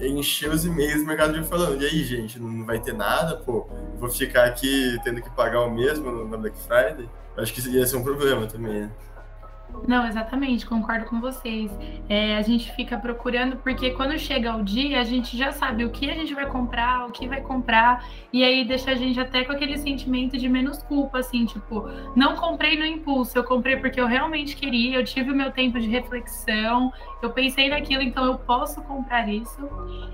encher 0.00 0.50
os 0.50 0.64
e-mails 0.64 1.00
do 1.00 1.06
Mercado 1.06 1.32
Livre 1.34 1.48
falando, 1.48 1.82
e 1.82 1.86
aí, 1.86 2.02
gente, 2.02 2.38
não 2.38 2.64
vai 2.64 2.80
ter 2.80 2.94
nada, 2.94 3.36
pô, 3.36 3.68
vou 3.98 4.08
ficar 4.08 4.44
aqui 4.44 4.98
tendo 5.04 5.22
que 5.22 5.30
pagar 5.30 5.60
o 5.60 5.70
mesmo 5.70 6.24
na 6.24 6.36
Black 6.36 6.56
Friday? 6.58 7.08
Eu 7.36 7.42
acho 7.42 7.52
que 7.52 7.60
ia 7.68 7.86
ser 7.86 7.96
um 7.96 8.02
problema 8.02 8.46
também, 8.46 8.82
né? 8.82 8.90
Não, 9.86 10.06
exatamente, 10.06 10.64
concordo 10.66 11.06
com 11.06 11.20
vocês. 11.20 11.70
É, 12.08 12.36
a 12.36 12.42
gente 12.42 12.72
fica 12.72 12.96
procurando, 12.96 13.56
porque 13.56 13.90
quando 13.90 14.18
chega 14.18 14.56
o 14.56 14.62
dia, 14.62 15.00
a 15.00 15.04
gente 15.04 15.36
já 15.36 15.52
sabe 15.52 15.84
o 15.84 15.90
que 15.90 16.10
a 16.10 16.14
gente 16.14 16.34
vai 16.34 16.46
comprar, 16.46 17.06
o 17.06 17.12
que 17.12 17.26
vai 17.26 17.40
comprar, 17.40 18.04
e 18.32 18.42
aí 18.42 18.64
deixa 18.64 18.92
a 18.92 18.94
gente 18.94 19.18
até 19.20 19.44
com 19.44 19.52
aquele 19.52 19.76
sentimento 19.76 20.38
de 20.38 20.48
menos 20.48 20.82
culpa, 20.82 21.18
assim, 21.18 21.44
tipo, 21.44 21.88
não 22.16 22.34
comprei 22.36 22.78
no 22.78 22.86
impulso, 22.86 23.36
eu 23.36 23.44
comprei 23.44 23.76
porque 23.76 24.00
eu 24.00 24.06
realmente 24.06 24.56
queria, 24.56 24.98
eu 24.98 25.04
tive 25.04 25.30
o 25.30 25.34
meu 25.34 25.50
tempo 25.50 25.78
de 25.78 25.88
reflexão, 25.88 26.92
eu 27.22 27.30
pensei 27.30 27.68
naquilo, 27.68 28.02
então 28.02 28.24
eu 28.24 28.38
posso 28.38 28.82
comprar 28.82 29.28
isso. 29.28 29.68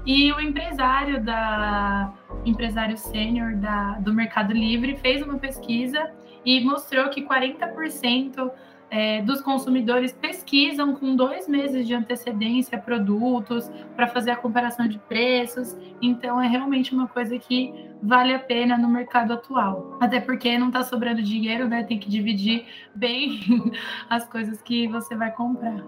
E 0.04 0.32
o 0.32 0.40
empresário 0.40 1.22
da 1.22 2.12
empresário 2.44 2.96
sênior 2.96 3.52
do 4.00 4.12
Mercado 4.12 4.52
Livre 4.52 4.96
fez 4.96 5.22
uma 5.22 5.38
pesquisa 5.38 6.10
e 6.44 6.60
mostrou 6.64 7.08
que 7.10 7.22
40% 7.22 8.50
é, 8.90 9.22
dos 9.22 9.40
consumidores 9.40 10.12
pesquisam 10.12 10.94
com 10.96 11.14
dois 11.14 11.48
meses 11.48 11.86
de 11.86 11.94
antecedência 11.94 12.76
produtos 12.76 13.70
para 13.94 14.08
fazer 14.08 14.32
a 14.32 14.36
comparação 14.36 14.88
de 14.88 14.98
preços. 14.98 15.76
Então, 16.02 16.40
é 16.40 16.48
realmente 16.48 16.92
uma 16.92 17.06
coisa 17.06 17.38
que 17.38 17.72
vale 18.02 18.34
a 18.34 18.38
pena 18.38 18.76
no 18.76 18.88
mercado 18.88 19.32
atual. 19.32 19.96
Até 20.00 20.20
porque 20.20 20.58
não 20.58 20.68
está 20.68 20.82
sobrando 20.82 21.22
dinheiro, 21.22 21.68
né? 21.68 21.84
Tem 21.84 21.98
que 21.98 22.08
dividir 22.08 22.66
bem 22.94 23.40
as 24.10 24.26
coisas 24.26 24.60
que 24.60 24.88
você 24.88 25.14
vai 25.14 25.30
comprar. 25.30 25.84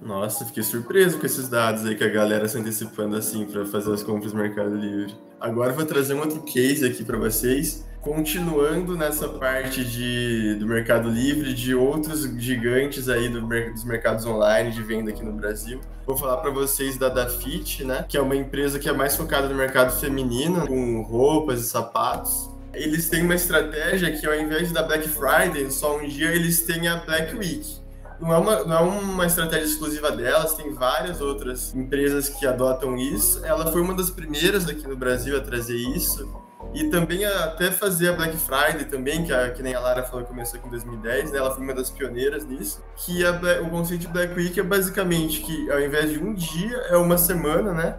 Nossa, 0.00 0.44
fiquei 0.44 0.62
surpreso 0.62 1.18
com 1.18 1.26
esses 1.26 1.48
dados 1.48 1.84
aí 1.84 1.94
que 1.94 2.04
a 2.04 2.08
galera 2.08 2.46
se 2.46 2.58
antecipando 2.58 3.16
assim 3.16 3.46
para 3.46 3.64
fazer 3.64 3.92
as 3.92 4.02
compras 4.02 4.32
no 4.32 4.40
Mercado 4.40 4.74
Livre. 4.74 5.14
Agora 5.40 5.72
vou 5.72 5.84
trazer 5.84 6.14
um 6.14 6.20
outro 6.20 6.42
case 6.42 6.86
aqui 6.86 7.04
para 7.04 7.18
vocês 7.18 7.86
continuando 8.06 8.96
nessa 8.96 9.28
parte 9.28 9.84
de, 9.84 10.54
do 10.60 10.64
Mercado 10.64 11.10
Livre, 11.10 11.52
de 11.52 11.74
outros 11.74 12.22
gigantes 12.38 13.08
aí 13.08 13.28
do, 13.28 13.40
dos 13.40 13.84
mercados 13.84 14.24
online 14.24 14.70
de 14.70 14.80
venda 14.80 15.10
aqui 15.10 15.24
no 15.24 15.32
Brasil. 15.32 15.80
Vou 16.06 16.16
falar 16.16 16.36
para 16.36 16.52
vocês 16.52 16.96
da 16.96 17.08
Dafit, 17.08 17.82
né, 17.82 18.06
que 18.08 18.16
é 18.16 18.22
uma 18.22 18.36
empresa 18.36 18.78
que 18.78 18.88
é 18.88 18.92
mais 18.92 19.16
focada 19.16 19.48
no 19.48 19.56
mercado 19.56 19.90
feminino, 19.98 20.68
com 20.68 21.02
roupas 21.02 21.60
e 21.60 21.64
sapatos. 21.64 22.48
Eles 22.72 23.08
têm 23.08 23.24
uma 23.24 23.34
estratégia 23.34 24.12
que 24.12 24.24
ao 24.24 24.36
invés 24.36 24.70
da 24.70 24.84
Black 24.84 25.08
Friday, 25.08 25.68
só 25.72 25.98
um 25.98 26.06
dia, 26.06 26.32
eles 26.32 26.60
têm 26.60 26.86
a 26.86 26.98
Black 26.98 27.34
Week. 27.34 27.85
Não 28.20 28.32
é, 28.32 28.38
uma, 28.38 28.64
não 28.64 28.76
é 28.76 28.80
uma 28.80 29.26
estratégia 29.26 29.66
exclusiva 29.66 30.10
delas, 30.10 30.54
tem 30.54 30.72
várias 30.72 31.20
outras 31.20 31.74
empresas 31.74 32.28
que 32.28 32.46
adotam 32.46 32.96
isso. 32.96 33.44
Ela 33.44 33.70
foi 33.70 33.80
uma 33.80 33.94
das 33.94 34.10
primeiras 34.10 34.68
aqui 34.68 34.86
no 34.88 34.96
Brasil 34.96 35.36
a 35.36 35.40
trazer 35.40 35.76
isso 35.76 36.26
e 36.74 36.88
também 36.90 37.24
até 37.24 37.70
fazer 37.70 38.10
a 38.10 38.12
Black 38.12 38.36
Friday 38.36 38.84
também, 38.84 39.24
que, 39.24 39.32
a, 39.32 39.50
que 39.50 39.62
nem 39.62 39.74
a 39.74 39.80
Lara 39.80 40.02
falou 40.02 40.24
começou 40.24 40.58
aqui 40.58 40.66
em 40.66 40.70
2010, 40.70 41.32
né? 41.32 41.38
Ela 41.38 41.54
foi 41.54 41.62
uma 41.62 41.74
das 41.74 41.90
pioneiras 41.90 42.44
nisso. 42.44 42.82
Que 42.96 43.24
a, 43.24 43.32
o 43.62 43.70
conceito 43.70 44.02
de 44.02 44.08
Black 44.08 44.34
Week 44.34 44.58
é 44.58 44.62
basicamente 44.62 45.40
que 45.40 45.70
ao 45.70 45.80
invés 45.80 46.10
de 46.10 46.18
um 46.18 46.34
dia, 46.34 46.76
é 46.88 46.96
uma 46.96 47.18
semana, 47.18 47.72
né? 47.72 47.96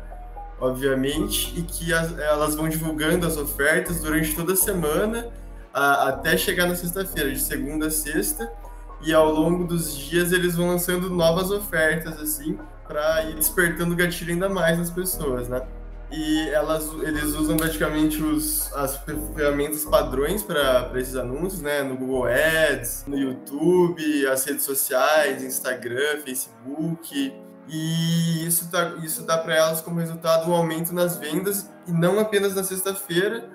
Obviamente, 0.60 1.54
e 1.58 1.62
que 1.62 1.94
as, 1.94 2.18
elas 2.18 2.56
vão 2.56 2.68
divulgando 2.68 3.26
as 3.26 3.38
ofertas 3.38 4.02
durante 4.02 4.36
toda 4.36 4.54
a 4.54 4.56
semana, 4.56 5.28
a, 5.74 6.10
até 6.10 6.36
chegar 6.36 6.68
na 6.68 6.76
sexta-feira, 6.76 7.32
de 7.32 7.40
segunda 7.40 7.88
a 7.88 7.92
sexta. 7.92 8.52
E 9.02 9.14
ao 9.14 9.32
longo 9.32 9.64
dos 9.66 9.96
dias 9.96 10.32
eles 10.32 10.56
vão 10.56 10.70
lançando 10.70 11.10
novas 11.10 11.52
ofertas, 11.52 12.20
assim, 12.20 12.58
para 12.88 13.24
ir 13.26 13.36
despertando 13.36 13.94
o 13.94 13.96
gatilho 13.96 14.34
ainda 14.34 14.50
mais 14.50 14.78
nas 14.78 14.90
pessoas, 14.90 15.48
né? 15.48 15.62
e 16.10 16.50
elas, 16.50 16.90
eles 17.04 17.36
usam 17.36 17.58
praticamente 17.58 18.22
os, 18.22 18.72
as 18.74 18.98
ferramentas 19.36 19.84
padrões 19.84 20.42
para 20.42 20.92
esses 20.96 21.16
anúncios, 21.16 21.62
né? 21.62 21.84
No 21.84 21.98
Google 21.98 22.26
Ads, 22.28 23.04
no 23.08 23.18
YouTube, 23.18 24.28
as 24.28 24.46
redes 24.46 24.64
sociais, 24.64 25.44
Instagram, 25.44 26.22
Facebook. 26.24 27.34
E 27.68 28.48
isso, 28.48 28.72
tá, 28.72 28.96
isso 29.04 29.24
dá 29.24 29.38
para 29.38 29.56
elas 29.56 29.82
como 29.82 30.00
resultado 30.00 30.50
um 30.50 30.54
aumento 30.54 30.94
nas 30.94 31.18
vendas, 31.18 31.70
e 31.86 31.92
não 31.92 32.18
apenas 32.20 32.56
na 32.56 32.64
sexta-feira, 32.64 33.50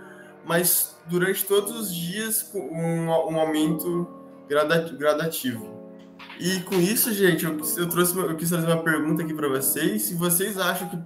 mas 0.44 0.94
durante 1.06 1.46
todos 1.46 1.74
os 1.74 1.94
dias 1.94 2.50
um, 2.54 3.06
um 3.06 3.40
aumento 3.40 4.06
gradativo. 4.48 5.80
E 6.38 6.60
com 6.60 6.76
isso, 6.76 7.12
gente, 7.12 7.44
eu, 7.44 7.88
trouxe 7.88 8.16
eu 8.16 8.36
quis 8.36 8.48
trazer 8.48 8.66
uma 8.66 8.82
pergunta 8.82 9.22
aqui 9.22 9.34
para 9.34 9.48
vocês. 9.48 10.02
Se 10.02 10.14
vocês 10.14 10.58
acham 10.58 10.88
que 10.88 10.96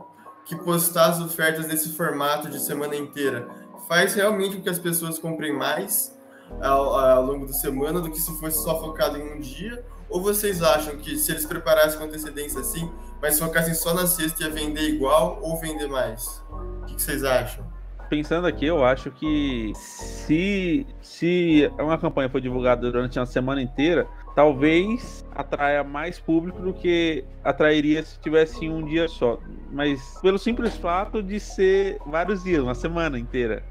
que 0.46 0.54
postar 0.54 1.06
as 1.06 1.20
ofertas 1.20 1.66
nesse 1.66 1.90
formato 1.90 2.48
de 2.48 2.60
semana 2.60 2.94
inteira 2.96 3.46
faz 3.88 4.14
realmente 4.14 4.56
com 4.56 4.62
que 4.62 4.68
as 4.68 4.78
pessoas 4.78 5.18
comprem 5.18 5.52
mais 5.52 6.16
ao, 6.62 6.94
ao 6.94 7.22
longo 7.24 7.46
da 7.46 7.52
semana 7.52 8.00
do 8.00 8.10
que 8.10 8.20
se 8.20 8.32
fosse 8.38 8.62
só 8.62 8.80
focado 8.80 9.18
em 9.18 9.34
um 9.34 9.40
dia? 9.40 9.84
Ou 10.08 10.22
vocês 10.22 10.62
acham 10.62 10.96
que 10.98 11.18
se 11.18 11.32
eles 11.32 11.44
preparassem 11.44 11.98
com 11.98 12.04
antecedência 12.04 12.60
assim, 12.60 12.90
mas 13.20 13.40
focassem 13.40 13.74
só 13.74 13.92
na 13.92 14.06
sexta 14.06 14.44
ia 14.44 14.50
vender 14.50 14.88
igual 14.88 15.40
ou 15.42 15.58
vender 15.60 15.88
mais? 15.88 16.40
O 16.48 16.84
que, 16.86 16.94
que 16.94 17.02
vocês 17.02 17.24
acham? 17.24 17.66
Pensando 18.08 18.46
aqui, 18.46 18.64
eu 18.64 18.84
acho 18.84 19.10
que 19.10 19.72
se, 19.74 20.86
se 21.00 21.70
uma 21.78 21.98
campanha 21.98 22.28
for 22.28 22.40
divulgada 22.40 22.90
durante 22.90 23.18
uma 23.18 23.26
semana 23.26 23.60
inteira, 23.60 24.06
talvez 24.34 25.26
atraia 25.34 25.82
mais 25.82 26.20
público 26.20 26.60
do 26.60 26.72
que 26.72 27.24
atrairia 27.42 28.02
se 28.04 28.20
tivesse 28.20 28.68
um 28.68 28.84
dia 28.84 29.08
só. 29.08 29.38
Mas 29.72 30.20
pelo 30.20 30.38
simples 30.38 30.76
fato 30.76 31.20
de 31.22 31.40
ser 31.40 31.98
vários 32.06 32.44
dias, 32.44 32.62
uma 32.62 32.74
semana 32.74 33.18
inteira. 33.18 33.64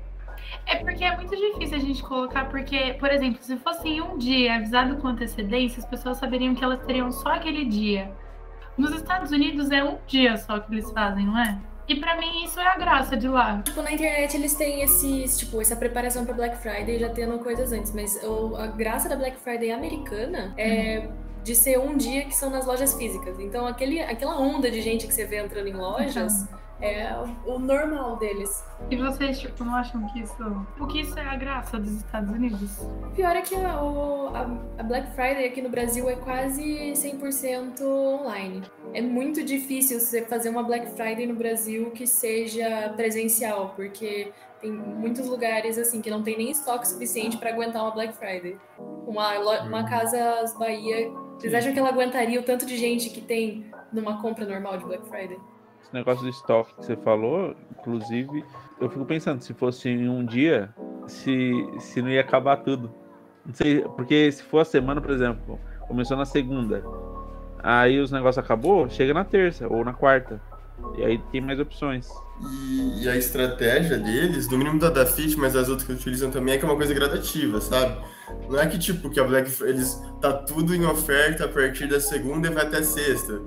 É 0.66 0.78
porque 0.78 1.04
é 1.04 1.16
muito 1.16 1.36
difícil 1.36 1.78
a 1.78 1.80
gente 1.80 2.04
colocar, 2.04 2.50
porque, 2.50 2.96
por 3.00 3.12
exemplo, 3.12 3.42
se 3.42 3.56
fosse 3.58 3.88
em 3.88 4.02
um 4.02 4.18
dia 4.18 4.56
avisado 4.56 4.98
com 4.98 5.08
antecedência, 5.08 5.80
as 5.80 5.86
pessoas 5.86 6.18
saberiam 6.18 6.54
que 6.56 6.64
elas 6.64 6.84
teriam 6.86 7.12
só 7.12 7.30
aquele 7.30 7.66
dia. 7.66 8.12
Nos 8.78 8.94
Estados 8.94 9.32
Unidos 9.32 9.72
é 9.72 9.84
um 9.84 9.98
dia 10.06 10.36
só 10.36 10.60
que 10.60 10.74
eles 10.74 10.92
fazem, 10.92 11.26
não 11.26 11.38
é? 11.38 11.58
E 11.88 11.96
para 11.96 12.18
mim 12.18 12.44
isso 12.44 12.60
é 12.60 12.68
a 12.68 12.78
graça 12.78 13.16
de 13.16 13.28
lá. 13.28 13.62
Tipo, 13.62 13.82
na 13.82 13.92
internet 13.92 14.36
eles 14.36 14.56
têm 14.56 14.82
esses, 14.82 15.38
tipo, 15.38 15.62
essa 15.62 15.76
preparação 15.76 16.26
para 16.26 16.34
Black 16.34 16.58
Friday 16.58 17.00
já 17.00 17.10
tendo 17.10 17.38
coisas 17.40 17.72
antes, 17.72 17.94
mas 17.94 18.22
o, 18.24 18.56
a 18.56 18.68
graça 18.68 19.08
da 19.08 19.16
Black 19.16 19.38
Friday 19.38 19.72
americana 19.72 20.54
é 20.58 21.00
uhum. 21.00 21.14
de 21.44 21.56
ser 21.56 21.80
um 21.80 21.96
dia 21.96 22.26
que 22.26 22.36
são 22.36 22.50
nas 22.50 22.66
lojas 22.66 22.96
físicas. 22.96 23.40
Então 23.40 23.68
aquele, 23.68 24.02
aquela 24.02 24.40
onda 24.40 24.70
de 24.72 24.82
gente 24.82 25.06
que 25.06 25.14
você 25.14 25.26
vê 25.26 25.40
entrando 25.40 25.68
em 25.68 25.74
lojas. 25.74 26.44
Então 26.44 26.65
é 26.82 27.14
o 27.46 27.58
normal 27.58 28.18
deles. 28.18 28.64
E 28.90 28.98
vocês, 28.98 29.40
tipo, 29.40 29.64
não 29.64 29.76
acham 29.76 30.06
que 30.10 30.22
isso. 30.22 30.36
Porque 30.78 31.02
isso 31.02 31.18
é 31.18 31.26
a 31.26 31.36
graça 31.36 31.78
dos 31.78 31.92
Estados 31.92 32.30
Unidos? 32.30 32.80
O 33.04 33.12
pior 33.16 33.36
é 33.36 33.42
que 33.42 33.56
a, 33.56 33.80
a, 34.78 34.84
Black 34.84 35.12
Friday 35.16 35.46
aqui 35.46 35.62
no 35.62 35.70
Brasil 35.70 36.10
é 36.10 36.16
quase 36.16 36.64
100% 36.64 37.82
online. 37.82 38.64
É 38.94 39.02
muito 39.02 39.44
difícil 39.44 40.00
você 40.00 40.24
fazer 40.24 40.50
uma 40.50 40.64
Black 40.64 40.88
Friday 40.92 41.26
no 41.26 41.36
Brasil 41.36 41.92
que 41.92 42.06
seja 42.06 42.94
presencial, 42.96 43.74
porque 43.76 44.32
tem 44.62 44.72
muitos 44.72 45.28
lugares 45.28 45.78
assim 45.78 46.02
que 46.02 46.10
não 46.10 46.24
tem 46.24 46.38
nem 46.38 46.52
estoque 46.52 46.88
suficiente 46.88 47.38
para 47.38 47.52
aguentar 47.52 47.84
uma 47.84 47.92
Black 47.92 48.14
Friday. 48.18 48.58
Uma, 49.08 49.38
uma 49.62 49.82
hum. 49.82 49.86
Casas 49.86 50.58
Bahia, 50.58 51.10
vocês 51.38 51.54
acham 51.54 51.72
que 51.74 51.80
ela 51.80 51.90
aguentaria 51.90 52.40
o 52.40 52.44
tanto 52.44 52.66
de 52.66 52.76
gente 52.78 53.10
que 53.10 53.22
tem 53.22 53.72
numa 53.92 54.22
compra 54.22 54.46
normal 54.46 54.78
de 54.78 54.86
Black 54.86 55.08
Friday? 55.08 55.38
Negócio 55.96 56.24
do 56.24 56.30
estoque 56.30 56.76
que 56.76 56.86
você 56.86 56.98
falou, 56.98 57.56
inclusive, 57.72 58.44
eu 58.82 58.90
fico 58.90 59.06
pensando, 59.06 59.42
se 59.42 59.54
fosse 59.54 59.88
em 59.88 60.10
um 60.10 60.26
dia, 60.26 60.70
se, 61.08 61.54
se 61.80 62.02
não 62.02 62.10
ia 62.10 62.20
acabar 62.20 62.58
tudo. 62.58 62.92
Não 63.46 63.54
sei, 63.54 63.80
porque 63.96 64.30
se 64.30 64.44
for 64.44 64.60
a 64.60 64.66
semana, 64.66 65.00
por 65.00 65.12
exemplo, 65.12 65.58
começou 65.88 66.18
na 66.18 66.26
segunda, 66.26 66.84
aí 67.64 67.98
os 68.02 68.12
negócios 68.12 68.44
acabou, 68.44 68.90
chega 68.90 69.14
na 69.14 69.24
terça 69.24 69.70
ou 69.70 69.86
na 69.86 69.94
quarta. 69.94 70.42
E 70.98 71.06
aí 71.06 71.18
tem 71.32 71.40
mais 71.40 71.62
opções. 71.62 72.10
E, 72.42 73.06
e 73.06 73.10
a 73.10 73.16
estratégia 73.16 73.98
deles, 73.98 74.50
no 74.50 74.58
mínimo 74.58 74.78
da 74.78 74.90
Dafit, 74.90 75.38
mas 75.38 75.56
as 75.56 75.70
outras 75.70 75.88
que 75.88 75.94
utilizam 75.94 76.30
também, 76.30 76.56
é 76.56 76.58
que 76.58 76.66
é 76.66 76.68
uma 76.68 76.76
coisa 76.76 76.94
gradativa, 76.94 77.62
sabe? 77.62 77.98
Não 78.50 78.60
é 78.60 78.68
que 78.68 78.78
tipo, 78.78 79.10
que 79.10 79.18
a 79.18 79.24
Black 79.24 79.50
eles 79.64 79.98
tá 80.20 80.34
tudo 80.34 80.76
em 80.76 80.86
oferta 80.86 81.46
a 81.46 81.48
partir 81.48 81.88
da 81.88 82.02
segunda 82.02 82.50
e 82.50 82.52
vai 82.52 82.66
até 82.66 82.84
sexta 82.84 83.42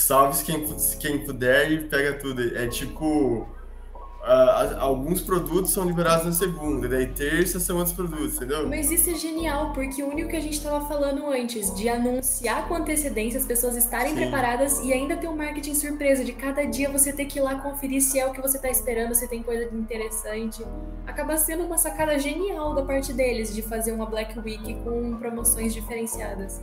salve-se 0.00 0.44
quem, 0.44 0.66
quem 0.98 1.24
puder 1.24 1.70
e 1.70 1.78
pega 1.88 2.14
tudo. 2.14 2.56
É 2.56 2.66
tipo. 2.66 3.46
uh, 4.20 4.78
alguns 4.78 5.20
produtos 5.20 5.72
são 5.72 5.84
liberados 5.84 6.26
na 6.26 6.32
segunda, 6.32 6.88
daí 6.88 7.06
terça 7.06 7.58
são 7.58 7.76
outros 7.76 7.94
produtos, 7.94 8.36
entendeu? 8.36 8.68
Mas 8.68 8.90
isso 8.90 9.10
é 9.10 9.14
genial, 9.14 9.72
porque 9.72 10.02
o 10.02 10.08
único 10.08 10.28
que 10.30 10.36
a 10.36 10.40
gente 10.40 10.54
estava 10.54 10.86
falando 10.86 11.26
antes, 11.26 11.74
de 11.74 11.88
anunciar 11.88 12.68
com 12.68 12.74
antecedência, 12.74 13.38
as 13.40 13.46
pessoas 13.46 13.76
estarem 13.76 14.14
Sim. 14.14 14.20
preparadas 14.20 14.80
e 14.80 14.92
ainda 14.92 15.16
ter 15.16 15.28
um 15.28 15.36
marketing 15.36 15.74
surpresa, 15.74 16.24
de 16.24 16.32
cada 16.32 16.64
dia 16.64 16.90
você 16.90 17.12
ter 17.12 17.26
que 17.26 17.38
ir 17.38 17.42
lá 17.42 17.56
conferir 17.56 18.02
se 18.02 18.18
é 18.18 18.26
o 18.26 18.32
que 18.32 18.40
você 18.40 18.56
está 18.56 18.68
esperando, 18.70 19.14
se 19.14 19.28
tem 19.28 19.42
coisa 19.42 19.64
interessante. 19.74 20.64
Acaba 21.06 21.36
sendo 21.36 21.64
uma 21.64 21.78
sacada 21.78 22.18
genial 22.18 22.74
da 22.74 22.82
parte 22.82 23.12
deles 23.12 23.54
de 23.54 23.62
fazer 23.62 23.92
uma 23.92 24.06
Black 24.06 24.38
Week 24.38 24.74
com 24.82 25.16
promoções 25.16 25.72
diferenciadas. 25.72 26.60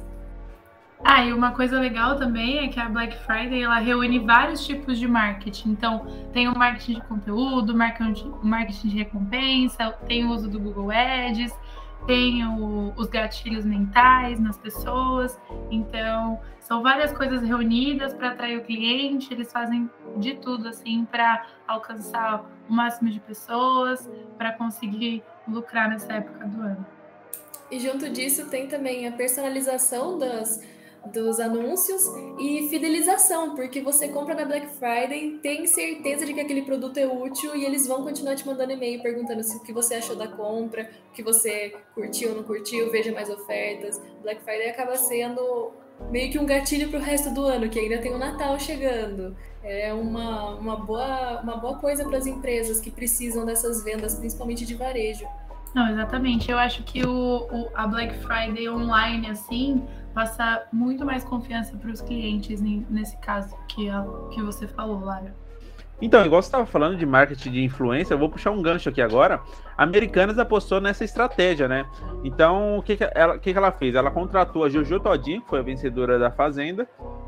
Ah, 1.03 1.23
e 1.23 1.31
uma 1.31 1.51
coisa 1.51 1.79
legal 1.79 2.17
também 2.17 2.57
é 2.59 2.67
que 2.67 2.79
a 2.79 2.89
Black 2.89 3.15
Friday 3.19 3.61
ela 3.61 3.77
reúne 3.77 4.19
vários 4.19 4.65
tipos 4.65 4.97
de 4.97 5.07
marketing. 5.07 5.71
Então, 5.71 6.05
tem 6.33 6.47
o 6.47 6.57
marketing 6.57 6.95
de 6.95 7.01
conteúdo, 7.01 7.73
o 7.73 8.45
marketing 8.45 8.87
de 8.87 8.97
recompensa, 8.97 9.91
tem 10.07 10.25
o 10.25 10.31
uso 10.31 10.49
do 10.49 10.59
Google 10.59 10.89
Ads, 10.91 11.53
tem 12.07 12.45
o, 12.45 12.93
os 12.97 13.07
gatilhos 13.07 13.63
mentais 13.63 14.39
nas 14.39 14.57
pessoas. 14.57 15.39
Então, 15.69 16.39
são 16.59 16.81
várias 16.81 17.13
coisas 17.13 17.41
reunidas 17.43 18.13
para 18.13 18.29
atrair 18.29 18.57
o 18.57 18.63
cliente. 18.63 19.31
Eles 19.31 19.51
fazem 19.51 19.89
de 20.17 20.33
tudo 20.35 20.67
assim 20.67 21.05
para 21.05 21.45
alcançar 21.67 22.43
o 22.67 22.73
máximo 22.73 23.11
de 23.11 23.19
pessoas, 23.19 24.09
para 24.37 24.51
conseguir 24.53 25.23
lucrar 25.47 25.89
nessa 25.89 26.13
época 26.13 26.47
do 26.47 26.61
ano. 26.61 26.85
E 27.69 27.79
junto 27.79 28.09
disso 28.09 28.49
tem 28.49 28.67
também 28.67 29.07
a 29.07 29.11
personalização 29.11 30.17
das 30.17 30.61
dos 31.05 31.39
anúncios 31.39 32.03
e 32.39 32.67
fidelização, 32.69 33.55
porque 33.55 33.81
você 33.81 34.09
compra 34.09 34.35
na 34.35 34.45
Black 34.45 34.67
Friday, 34.75 35.39
tem 35.41 35.65
certeza 35.65 36.25
de 36.25 36.33
que 36.33 36.39
aquele 36.39 36.63
produto 36.63 36.97
é 36.97 37.07
útil 37.07 37.55
e 37.55 37.65
eles 37.65 37.87
vão 37.87 38.03
continuar 38.03 38.35
te 38.35 38.45
mandando 38.45 38.73
e-mail 38.73 39.01
perguntando 39.01 39.43
se 39.43 39.55
o 39.57 39.59
que 39.61 39.71
você 39.71 39.95
achou 39.95 40.15
da 40.15 40.27
compra, 40.27 40.89
o 41.09 41.13
que 41.13 41.23
você 41.23 41.73
curtiu 41.93 42.29
ou 42.29 42.35
não 42.35 42.43
curtiu, 42.43 42.91
veja 42.91 43.11
mais 43.11 43.29
ofertas. 43.29 44.01
Black 44.21 44.41
Friday 44.43 44.69
acaba 44.69 44.97
sendo 44.97 45.71
meio 46.11 46.31
que 46.31 46.39
um 46.39 46.45
gatilho 46.45 46.89
para 46.89 46.99
o 46.99 47.01
resto 47.01 47.33
do 47.33 47.43
ano, 47.43 47.69
que 47.69 47.79
ainda 47.79 47.97
tem 47.99 48.13
o 48.13 48.17
Natal 48.17 48.59
chegando. 48.59 49.35
É 49.63 49.91
uma, 49.93 50.55
uma, 50.55 50.75
boa, 50.75 51.41
uma 51.41 51.57
boa 51.57 51.77
coisa 51.77 52.05
para 52.05 52.17
as 52.17 52.25
empresas 52.25 52.79
que 52.79 52.91
precisam 52.91 53.45
dessas 53.45 53.83
vendas, 53.83 54.15
principalmente 54.15 54.65
de 54.65 54.75
varejo. 54.75 55.25
Não, 55.73 55.89
exatamente. 55.89 56.49
Eu 56.49 56.57
acho 56.57 56.83
que 56.83 57.05
o, 57.05 57.47
o 57.51 57.69
a 57.75 57.85
Black 57.85 58.15
Friday 58.19 58.69
online, 58.69 59.29
assim, 59.29 59.85
passa 60.17 60.63
muito 60.73 61.05
mais 61.05 61.23
confiança 61.23 61.77
para 61.77 61.91
os 61.91 62.01
clientes 62.01 62.59
nesse 62.59 63.15
caso 63.17 63.55
que, 63.67 63.87
a, 63.87 64.03
que 64.31 64.41
você 64.41 64.67
falou, 64.67 64.99
Lara. 64.99 65.35
Então, 66.01 66.25
igual 66.25 66.41
você 66.41 66.47
estava 66.47 66.65
falando 66.65 66.97
de 66.97 67.05
marketing 67.05 67.51
de 67.51 67.63
influência, 67.63 68.15
eu 68.15 68.17
vou 68.17 68.27
puxar 68.27 68.49
um 68.49 68.59
gancho 68.59 68.89
aqui 68.89 68.99
agora. 68.99 69.39
A 69.77 69.83
Americanas 69.83 70.39
apostou 70.39 70.81
nessa 70.81 71.03
estratégia, 71.03 71.67
né? 71.67 71.85
Então, 72.23 72.79
o 72.79 72.81
que, 72.81 72.97
que, 72.97 73.07
ela, 73.13 73.37
que, 73.37 73.51
que 73.51 73.57
ela 73.57 73.71
fez? 73.71 73.93
Ela 73.93 74.09
contratou 74.09 74.63
a 74.63 74.69
Jojo 74.69 74.99
Todinho, 74.99 75.43
que 75.43 75.49
foi 75.49 75.59
a 75.59 75.63
vencedora 75.63 76.17
da 76.17 76.31
Fazenda, 76.31 76.87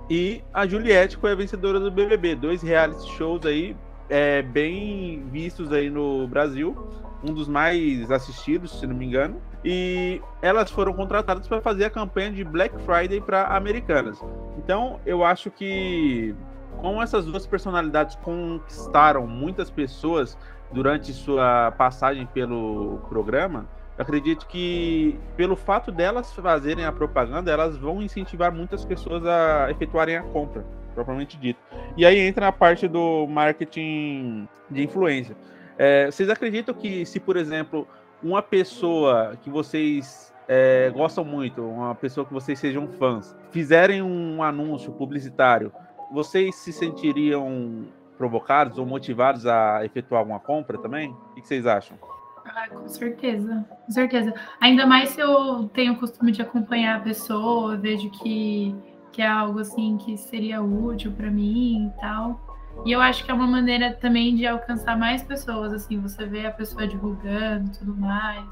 e 0.10 0.43
a 0.51 0.65
Juliette, 0.65 1.15
que 1.15 1.22
foi 1.22 1.34
a 1.34 1.36
vencedora 1.36 1.79
do 1.79 1.91
BBB. 1.91 2.34
Dois 2.34 2.63
reality 2.63 3.08
shows 3.12 3.46
aí, 3.46 3.77
é, 4.10 4.42
bem 4.42 5.24
vistos 5.32 5.72
aí 5.72 5.89
no 5.89 6.28
Brasil. 6.28 6.75
Um 7.24 7.34
dos 7.34 7.48
mais 7.48 8.10
assistidos, 8.12 8.80
se 8.80 8.88
não 8.88 8.96
me 8.96 9.06
engano 9.06 9.42
e 9.63 10.22
elas 10.42 10.72
foram 10.72 10.94
contratadas 10.94 11.48
para 11.48 11.62
fazer 11.62 11.86
a 11.86 11.89
campanha 11.89 12.32
de 12.32 12.44
Black 12.44 12.75
Friday 12.84 13.20
para 13.20 13.48
americanas. 13.48 14.20
Então, 14.58 15.00
eu 15.06 15.24
acho 15.24 15.51
que 15.51 16.36
como 16.78 17.01
essas 17.01 17.25
duas 17.25 17.46
personalidades 17.46 18.16
conquistaram 18.18 19.28
muitas 19.28 19.70
pessoas 19.70 20.38
durante 20.72 21.12
sua 21.12 21.72
passagem 21.72 22.25
pelo 22.28 23.00
programa, 23.10 23.66
acredito 23.98 24.48
que 24.48 25.20
pelo 25.36 25.58
fato 25.58 25.92
delas 25.92 26.32
fazerem 26.34 26.86
a 26.86 26.92
propaganda, 26.92 27.51
elas 27.51 27.78
vão 27.78 28.01
incentivar 28.01 28.54
muitas 28.54 28.86
pessoas 28.86 29.25
a 29.25 29.70
efetuarem 29.70 30.16
a 30.16 30.24
compra, 30.24 30.63
propriamente 31.00 31.38
dito. 31.38 31.60
E 31.96 32.06
aí 32.06 32.20
entra 32.20 32.50
a 32.50 32.51
parte 32.51 32.88
do 32.88 33.25
marketing 33.27 34.48
de 34.70 34.84
influência. 34.84 35.36
É, 35.77 36.08
vocês 36.08 36.29
acreditam 36.29 36.75
que 36.75 37.06
se, 37.06 37.20
por 37.20 37.38
exemplo, 37.38 37.88
uma 38.22 38.41
pessoa 38.41 39.38
que 39.41 39.50
vocês 39.50 40.34
é, 40.48 40.89
gostam 40.89 41.24
muito, 41.24 41.62
uma 41.62 41.96
pessoa 41.96 42.25
que 42.25 42.34
vocês 42.34 42.60
sejam 42.60 42.88
fãs, 42.88 43.34
fizerem 43.50 44.02
um 44.02 44.43
anúncio 44.43 44.91
publicitário, 44.91 45.71
vocês 46.12 46.56
se 46.56 46.74
sentiriam 46.74 47.86
provocados 48.17 48.78
ou 48.78 48.86
motivados 48.86 49.45
a 49.45 49.86
efetuar 49.86 50.24
uma 50.24 50.39
compra 50.39 50.78
também? 50.78 51.15
O 51.32 51.36
que 51.36 51.47
vocês 51.47 51.65
acham? 51.65 51.97
Ah, 52.45 52.67
com 52.67 52.88
certeza, 52.89 53.65
com 53.86 53.91
certeza. 53.91 54.34
Ainda 54.60 54.86
mais 54.86 55.10
se 55.10 55.21
eu 55.21 55.69
tenho 55.69 55.93
o 55.93 55.97
costume 55.97 56.32
de 56.32 56.41
acompanhar 56.41 56.97
a 56.97 57.00
pessoa, 57.00 57.78
vejo 57.78 58.10
que, 58.10 58.76
que 59.19 59.23
é 59.23 59.27
algo 59.27 59.60
assim 59.60 59.97
que 59.97 60.15
seria 60.15 60.62
útil 60.62 61.12
para 61.12 61.29
mim 61.29 61.88
e 61.88 61.99
tal. 61.99 62.39
E 62.86 62.93
eu 62.93 63.01
acho 63.01 63.25
que 63.25 63.29
é 63.29 63.34
uma 63.34 63.45
maneira 63.45 63.91
também 63.91 64.34
de 64.34 64.47
alcançar 64.47 64.97
mais 64.97 65.21
pessoas, 65.21 65.73
assim, 65.73 65.99
você 65.99 66.25
vê 66.25 66.45
a 66.45 66.51
pessoa 66.51 66.88
divulgando 66.88 67.69
tudo 67.77 67.93
mais, 67.97 68.47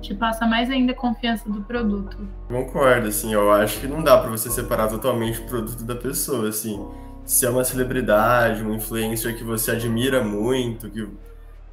te 0.00 0.14
passa 0.14 0.46
mais 0.46 0.70
ainda 0.70 0.94
confiança 0.94 1.50
do 1.50 1.60
produto. 1.62 2.16
Concordo, 2.46 3.08
assim, 3.08 3.34
eu 3.34 3.50
acho 3.50 3.80
que 3.80 3.88
não 3.88 4.00
dá 4.00 4.16
para 4.16 4.30
você 4.30 4.48
separar 4.48 4.86
totalmente 4.86 5.40
o 5.40 5.46
produto 5.46 5.82
da 5.82 5.96
pessoa, 5.96 6.48
assim. 6.48 6.86
Se 7.24 7.44
é 7.44 7.50
uma 7.50 7.64
celebridade, 7.64 8.62
um 8.62 8.72
influencer 8.72 9.36
que 9.36 9.42
você 9.42 9.72
admira 9.72 10.22
muito, 10.22 10.88
que 10.88 11.08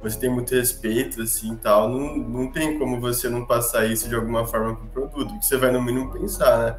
você 0.02 0.18
tem 0.18 0.28
muito 0.28 0.52
respeito, 0.52 1.22
assim, 1.22 1.54
tal, 1.54 1.88
não, 1.88 2.16
não 2.16 2.50
tem 2.50 2.76
como 2.80 3.00
você 3.00 3.28
não 3.28 3.46
passar 3.46 3.86
isso 3.86 4.08
de 4.08 4.16
alguma 4.16 4.44
forma 4.44 4.74
pro 4.74 4.88
produto, 4.88 5.28
porque 5.28 5.44
você 5.44 5.56
vai 5.56 5.70
no 5.70 5.80
mínimo 5.80 6.10
pensar, 6.10 6.58
né? 6.58 6.76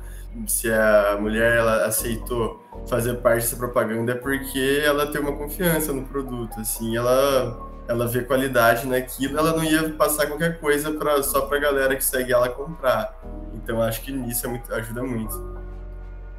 Se 0.47 0.71
a 0.71 1.17
mulher 1.19 1.57
ela 1.57 1.85
aceitou 1.85 2.61
fazer 2.87 3.15
parte 3.15 3.41
dessa 3.41 3.55
propaganda 3.55 4.13
é 4.13 4.15
porque 4.15 4.81
ela 4.83 5.07
tem 5.07 5.21
uma 5.21 5.33
confiança 5.33 5.91
no 5.93 6.03
produto, 6.03 6.59
assim, 6.59 6.95
ela 6.95 7.69
ela 7.87 8.07
vê 8.07 8.23
qualidade 8.23 8.87
naquilo, 8.87 9.37
ela 9.37 9.51
não 9.51 9.63
ia 9.63 9.89
passar 9.89 10.27
qualquer 10.27 10.59
coisa 10.59 10.91
para 10.93 11.21
só 11.23 11.41
para 11.41 11.59
galera 11.59 11.95
que 11.95 12.03
segue 12.03 12.31
ela 12.31 12.47
comprar. 12.47 13.19
Então 13.53 13.81
acho 13.81 14.01
que 14.01 14.11
nisso 14.11 14.45
é 14.45 14.49
muito, 14.49 14.73
ajuda 14.73 15.03
muito. 15.03 15.61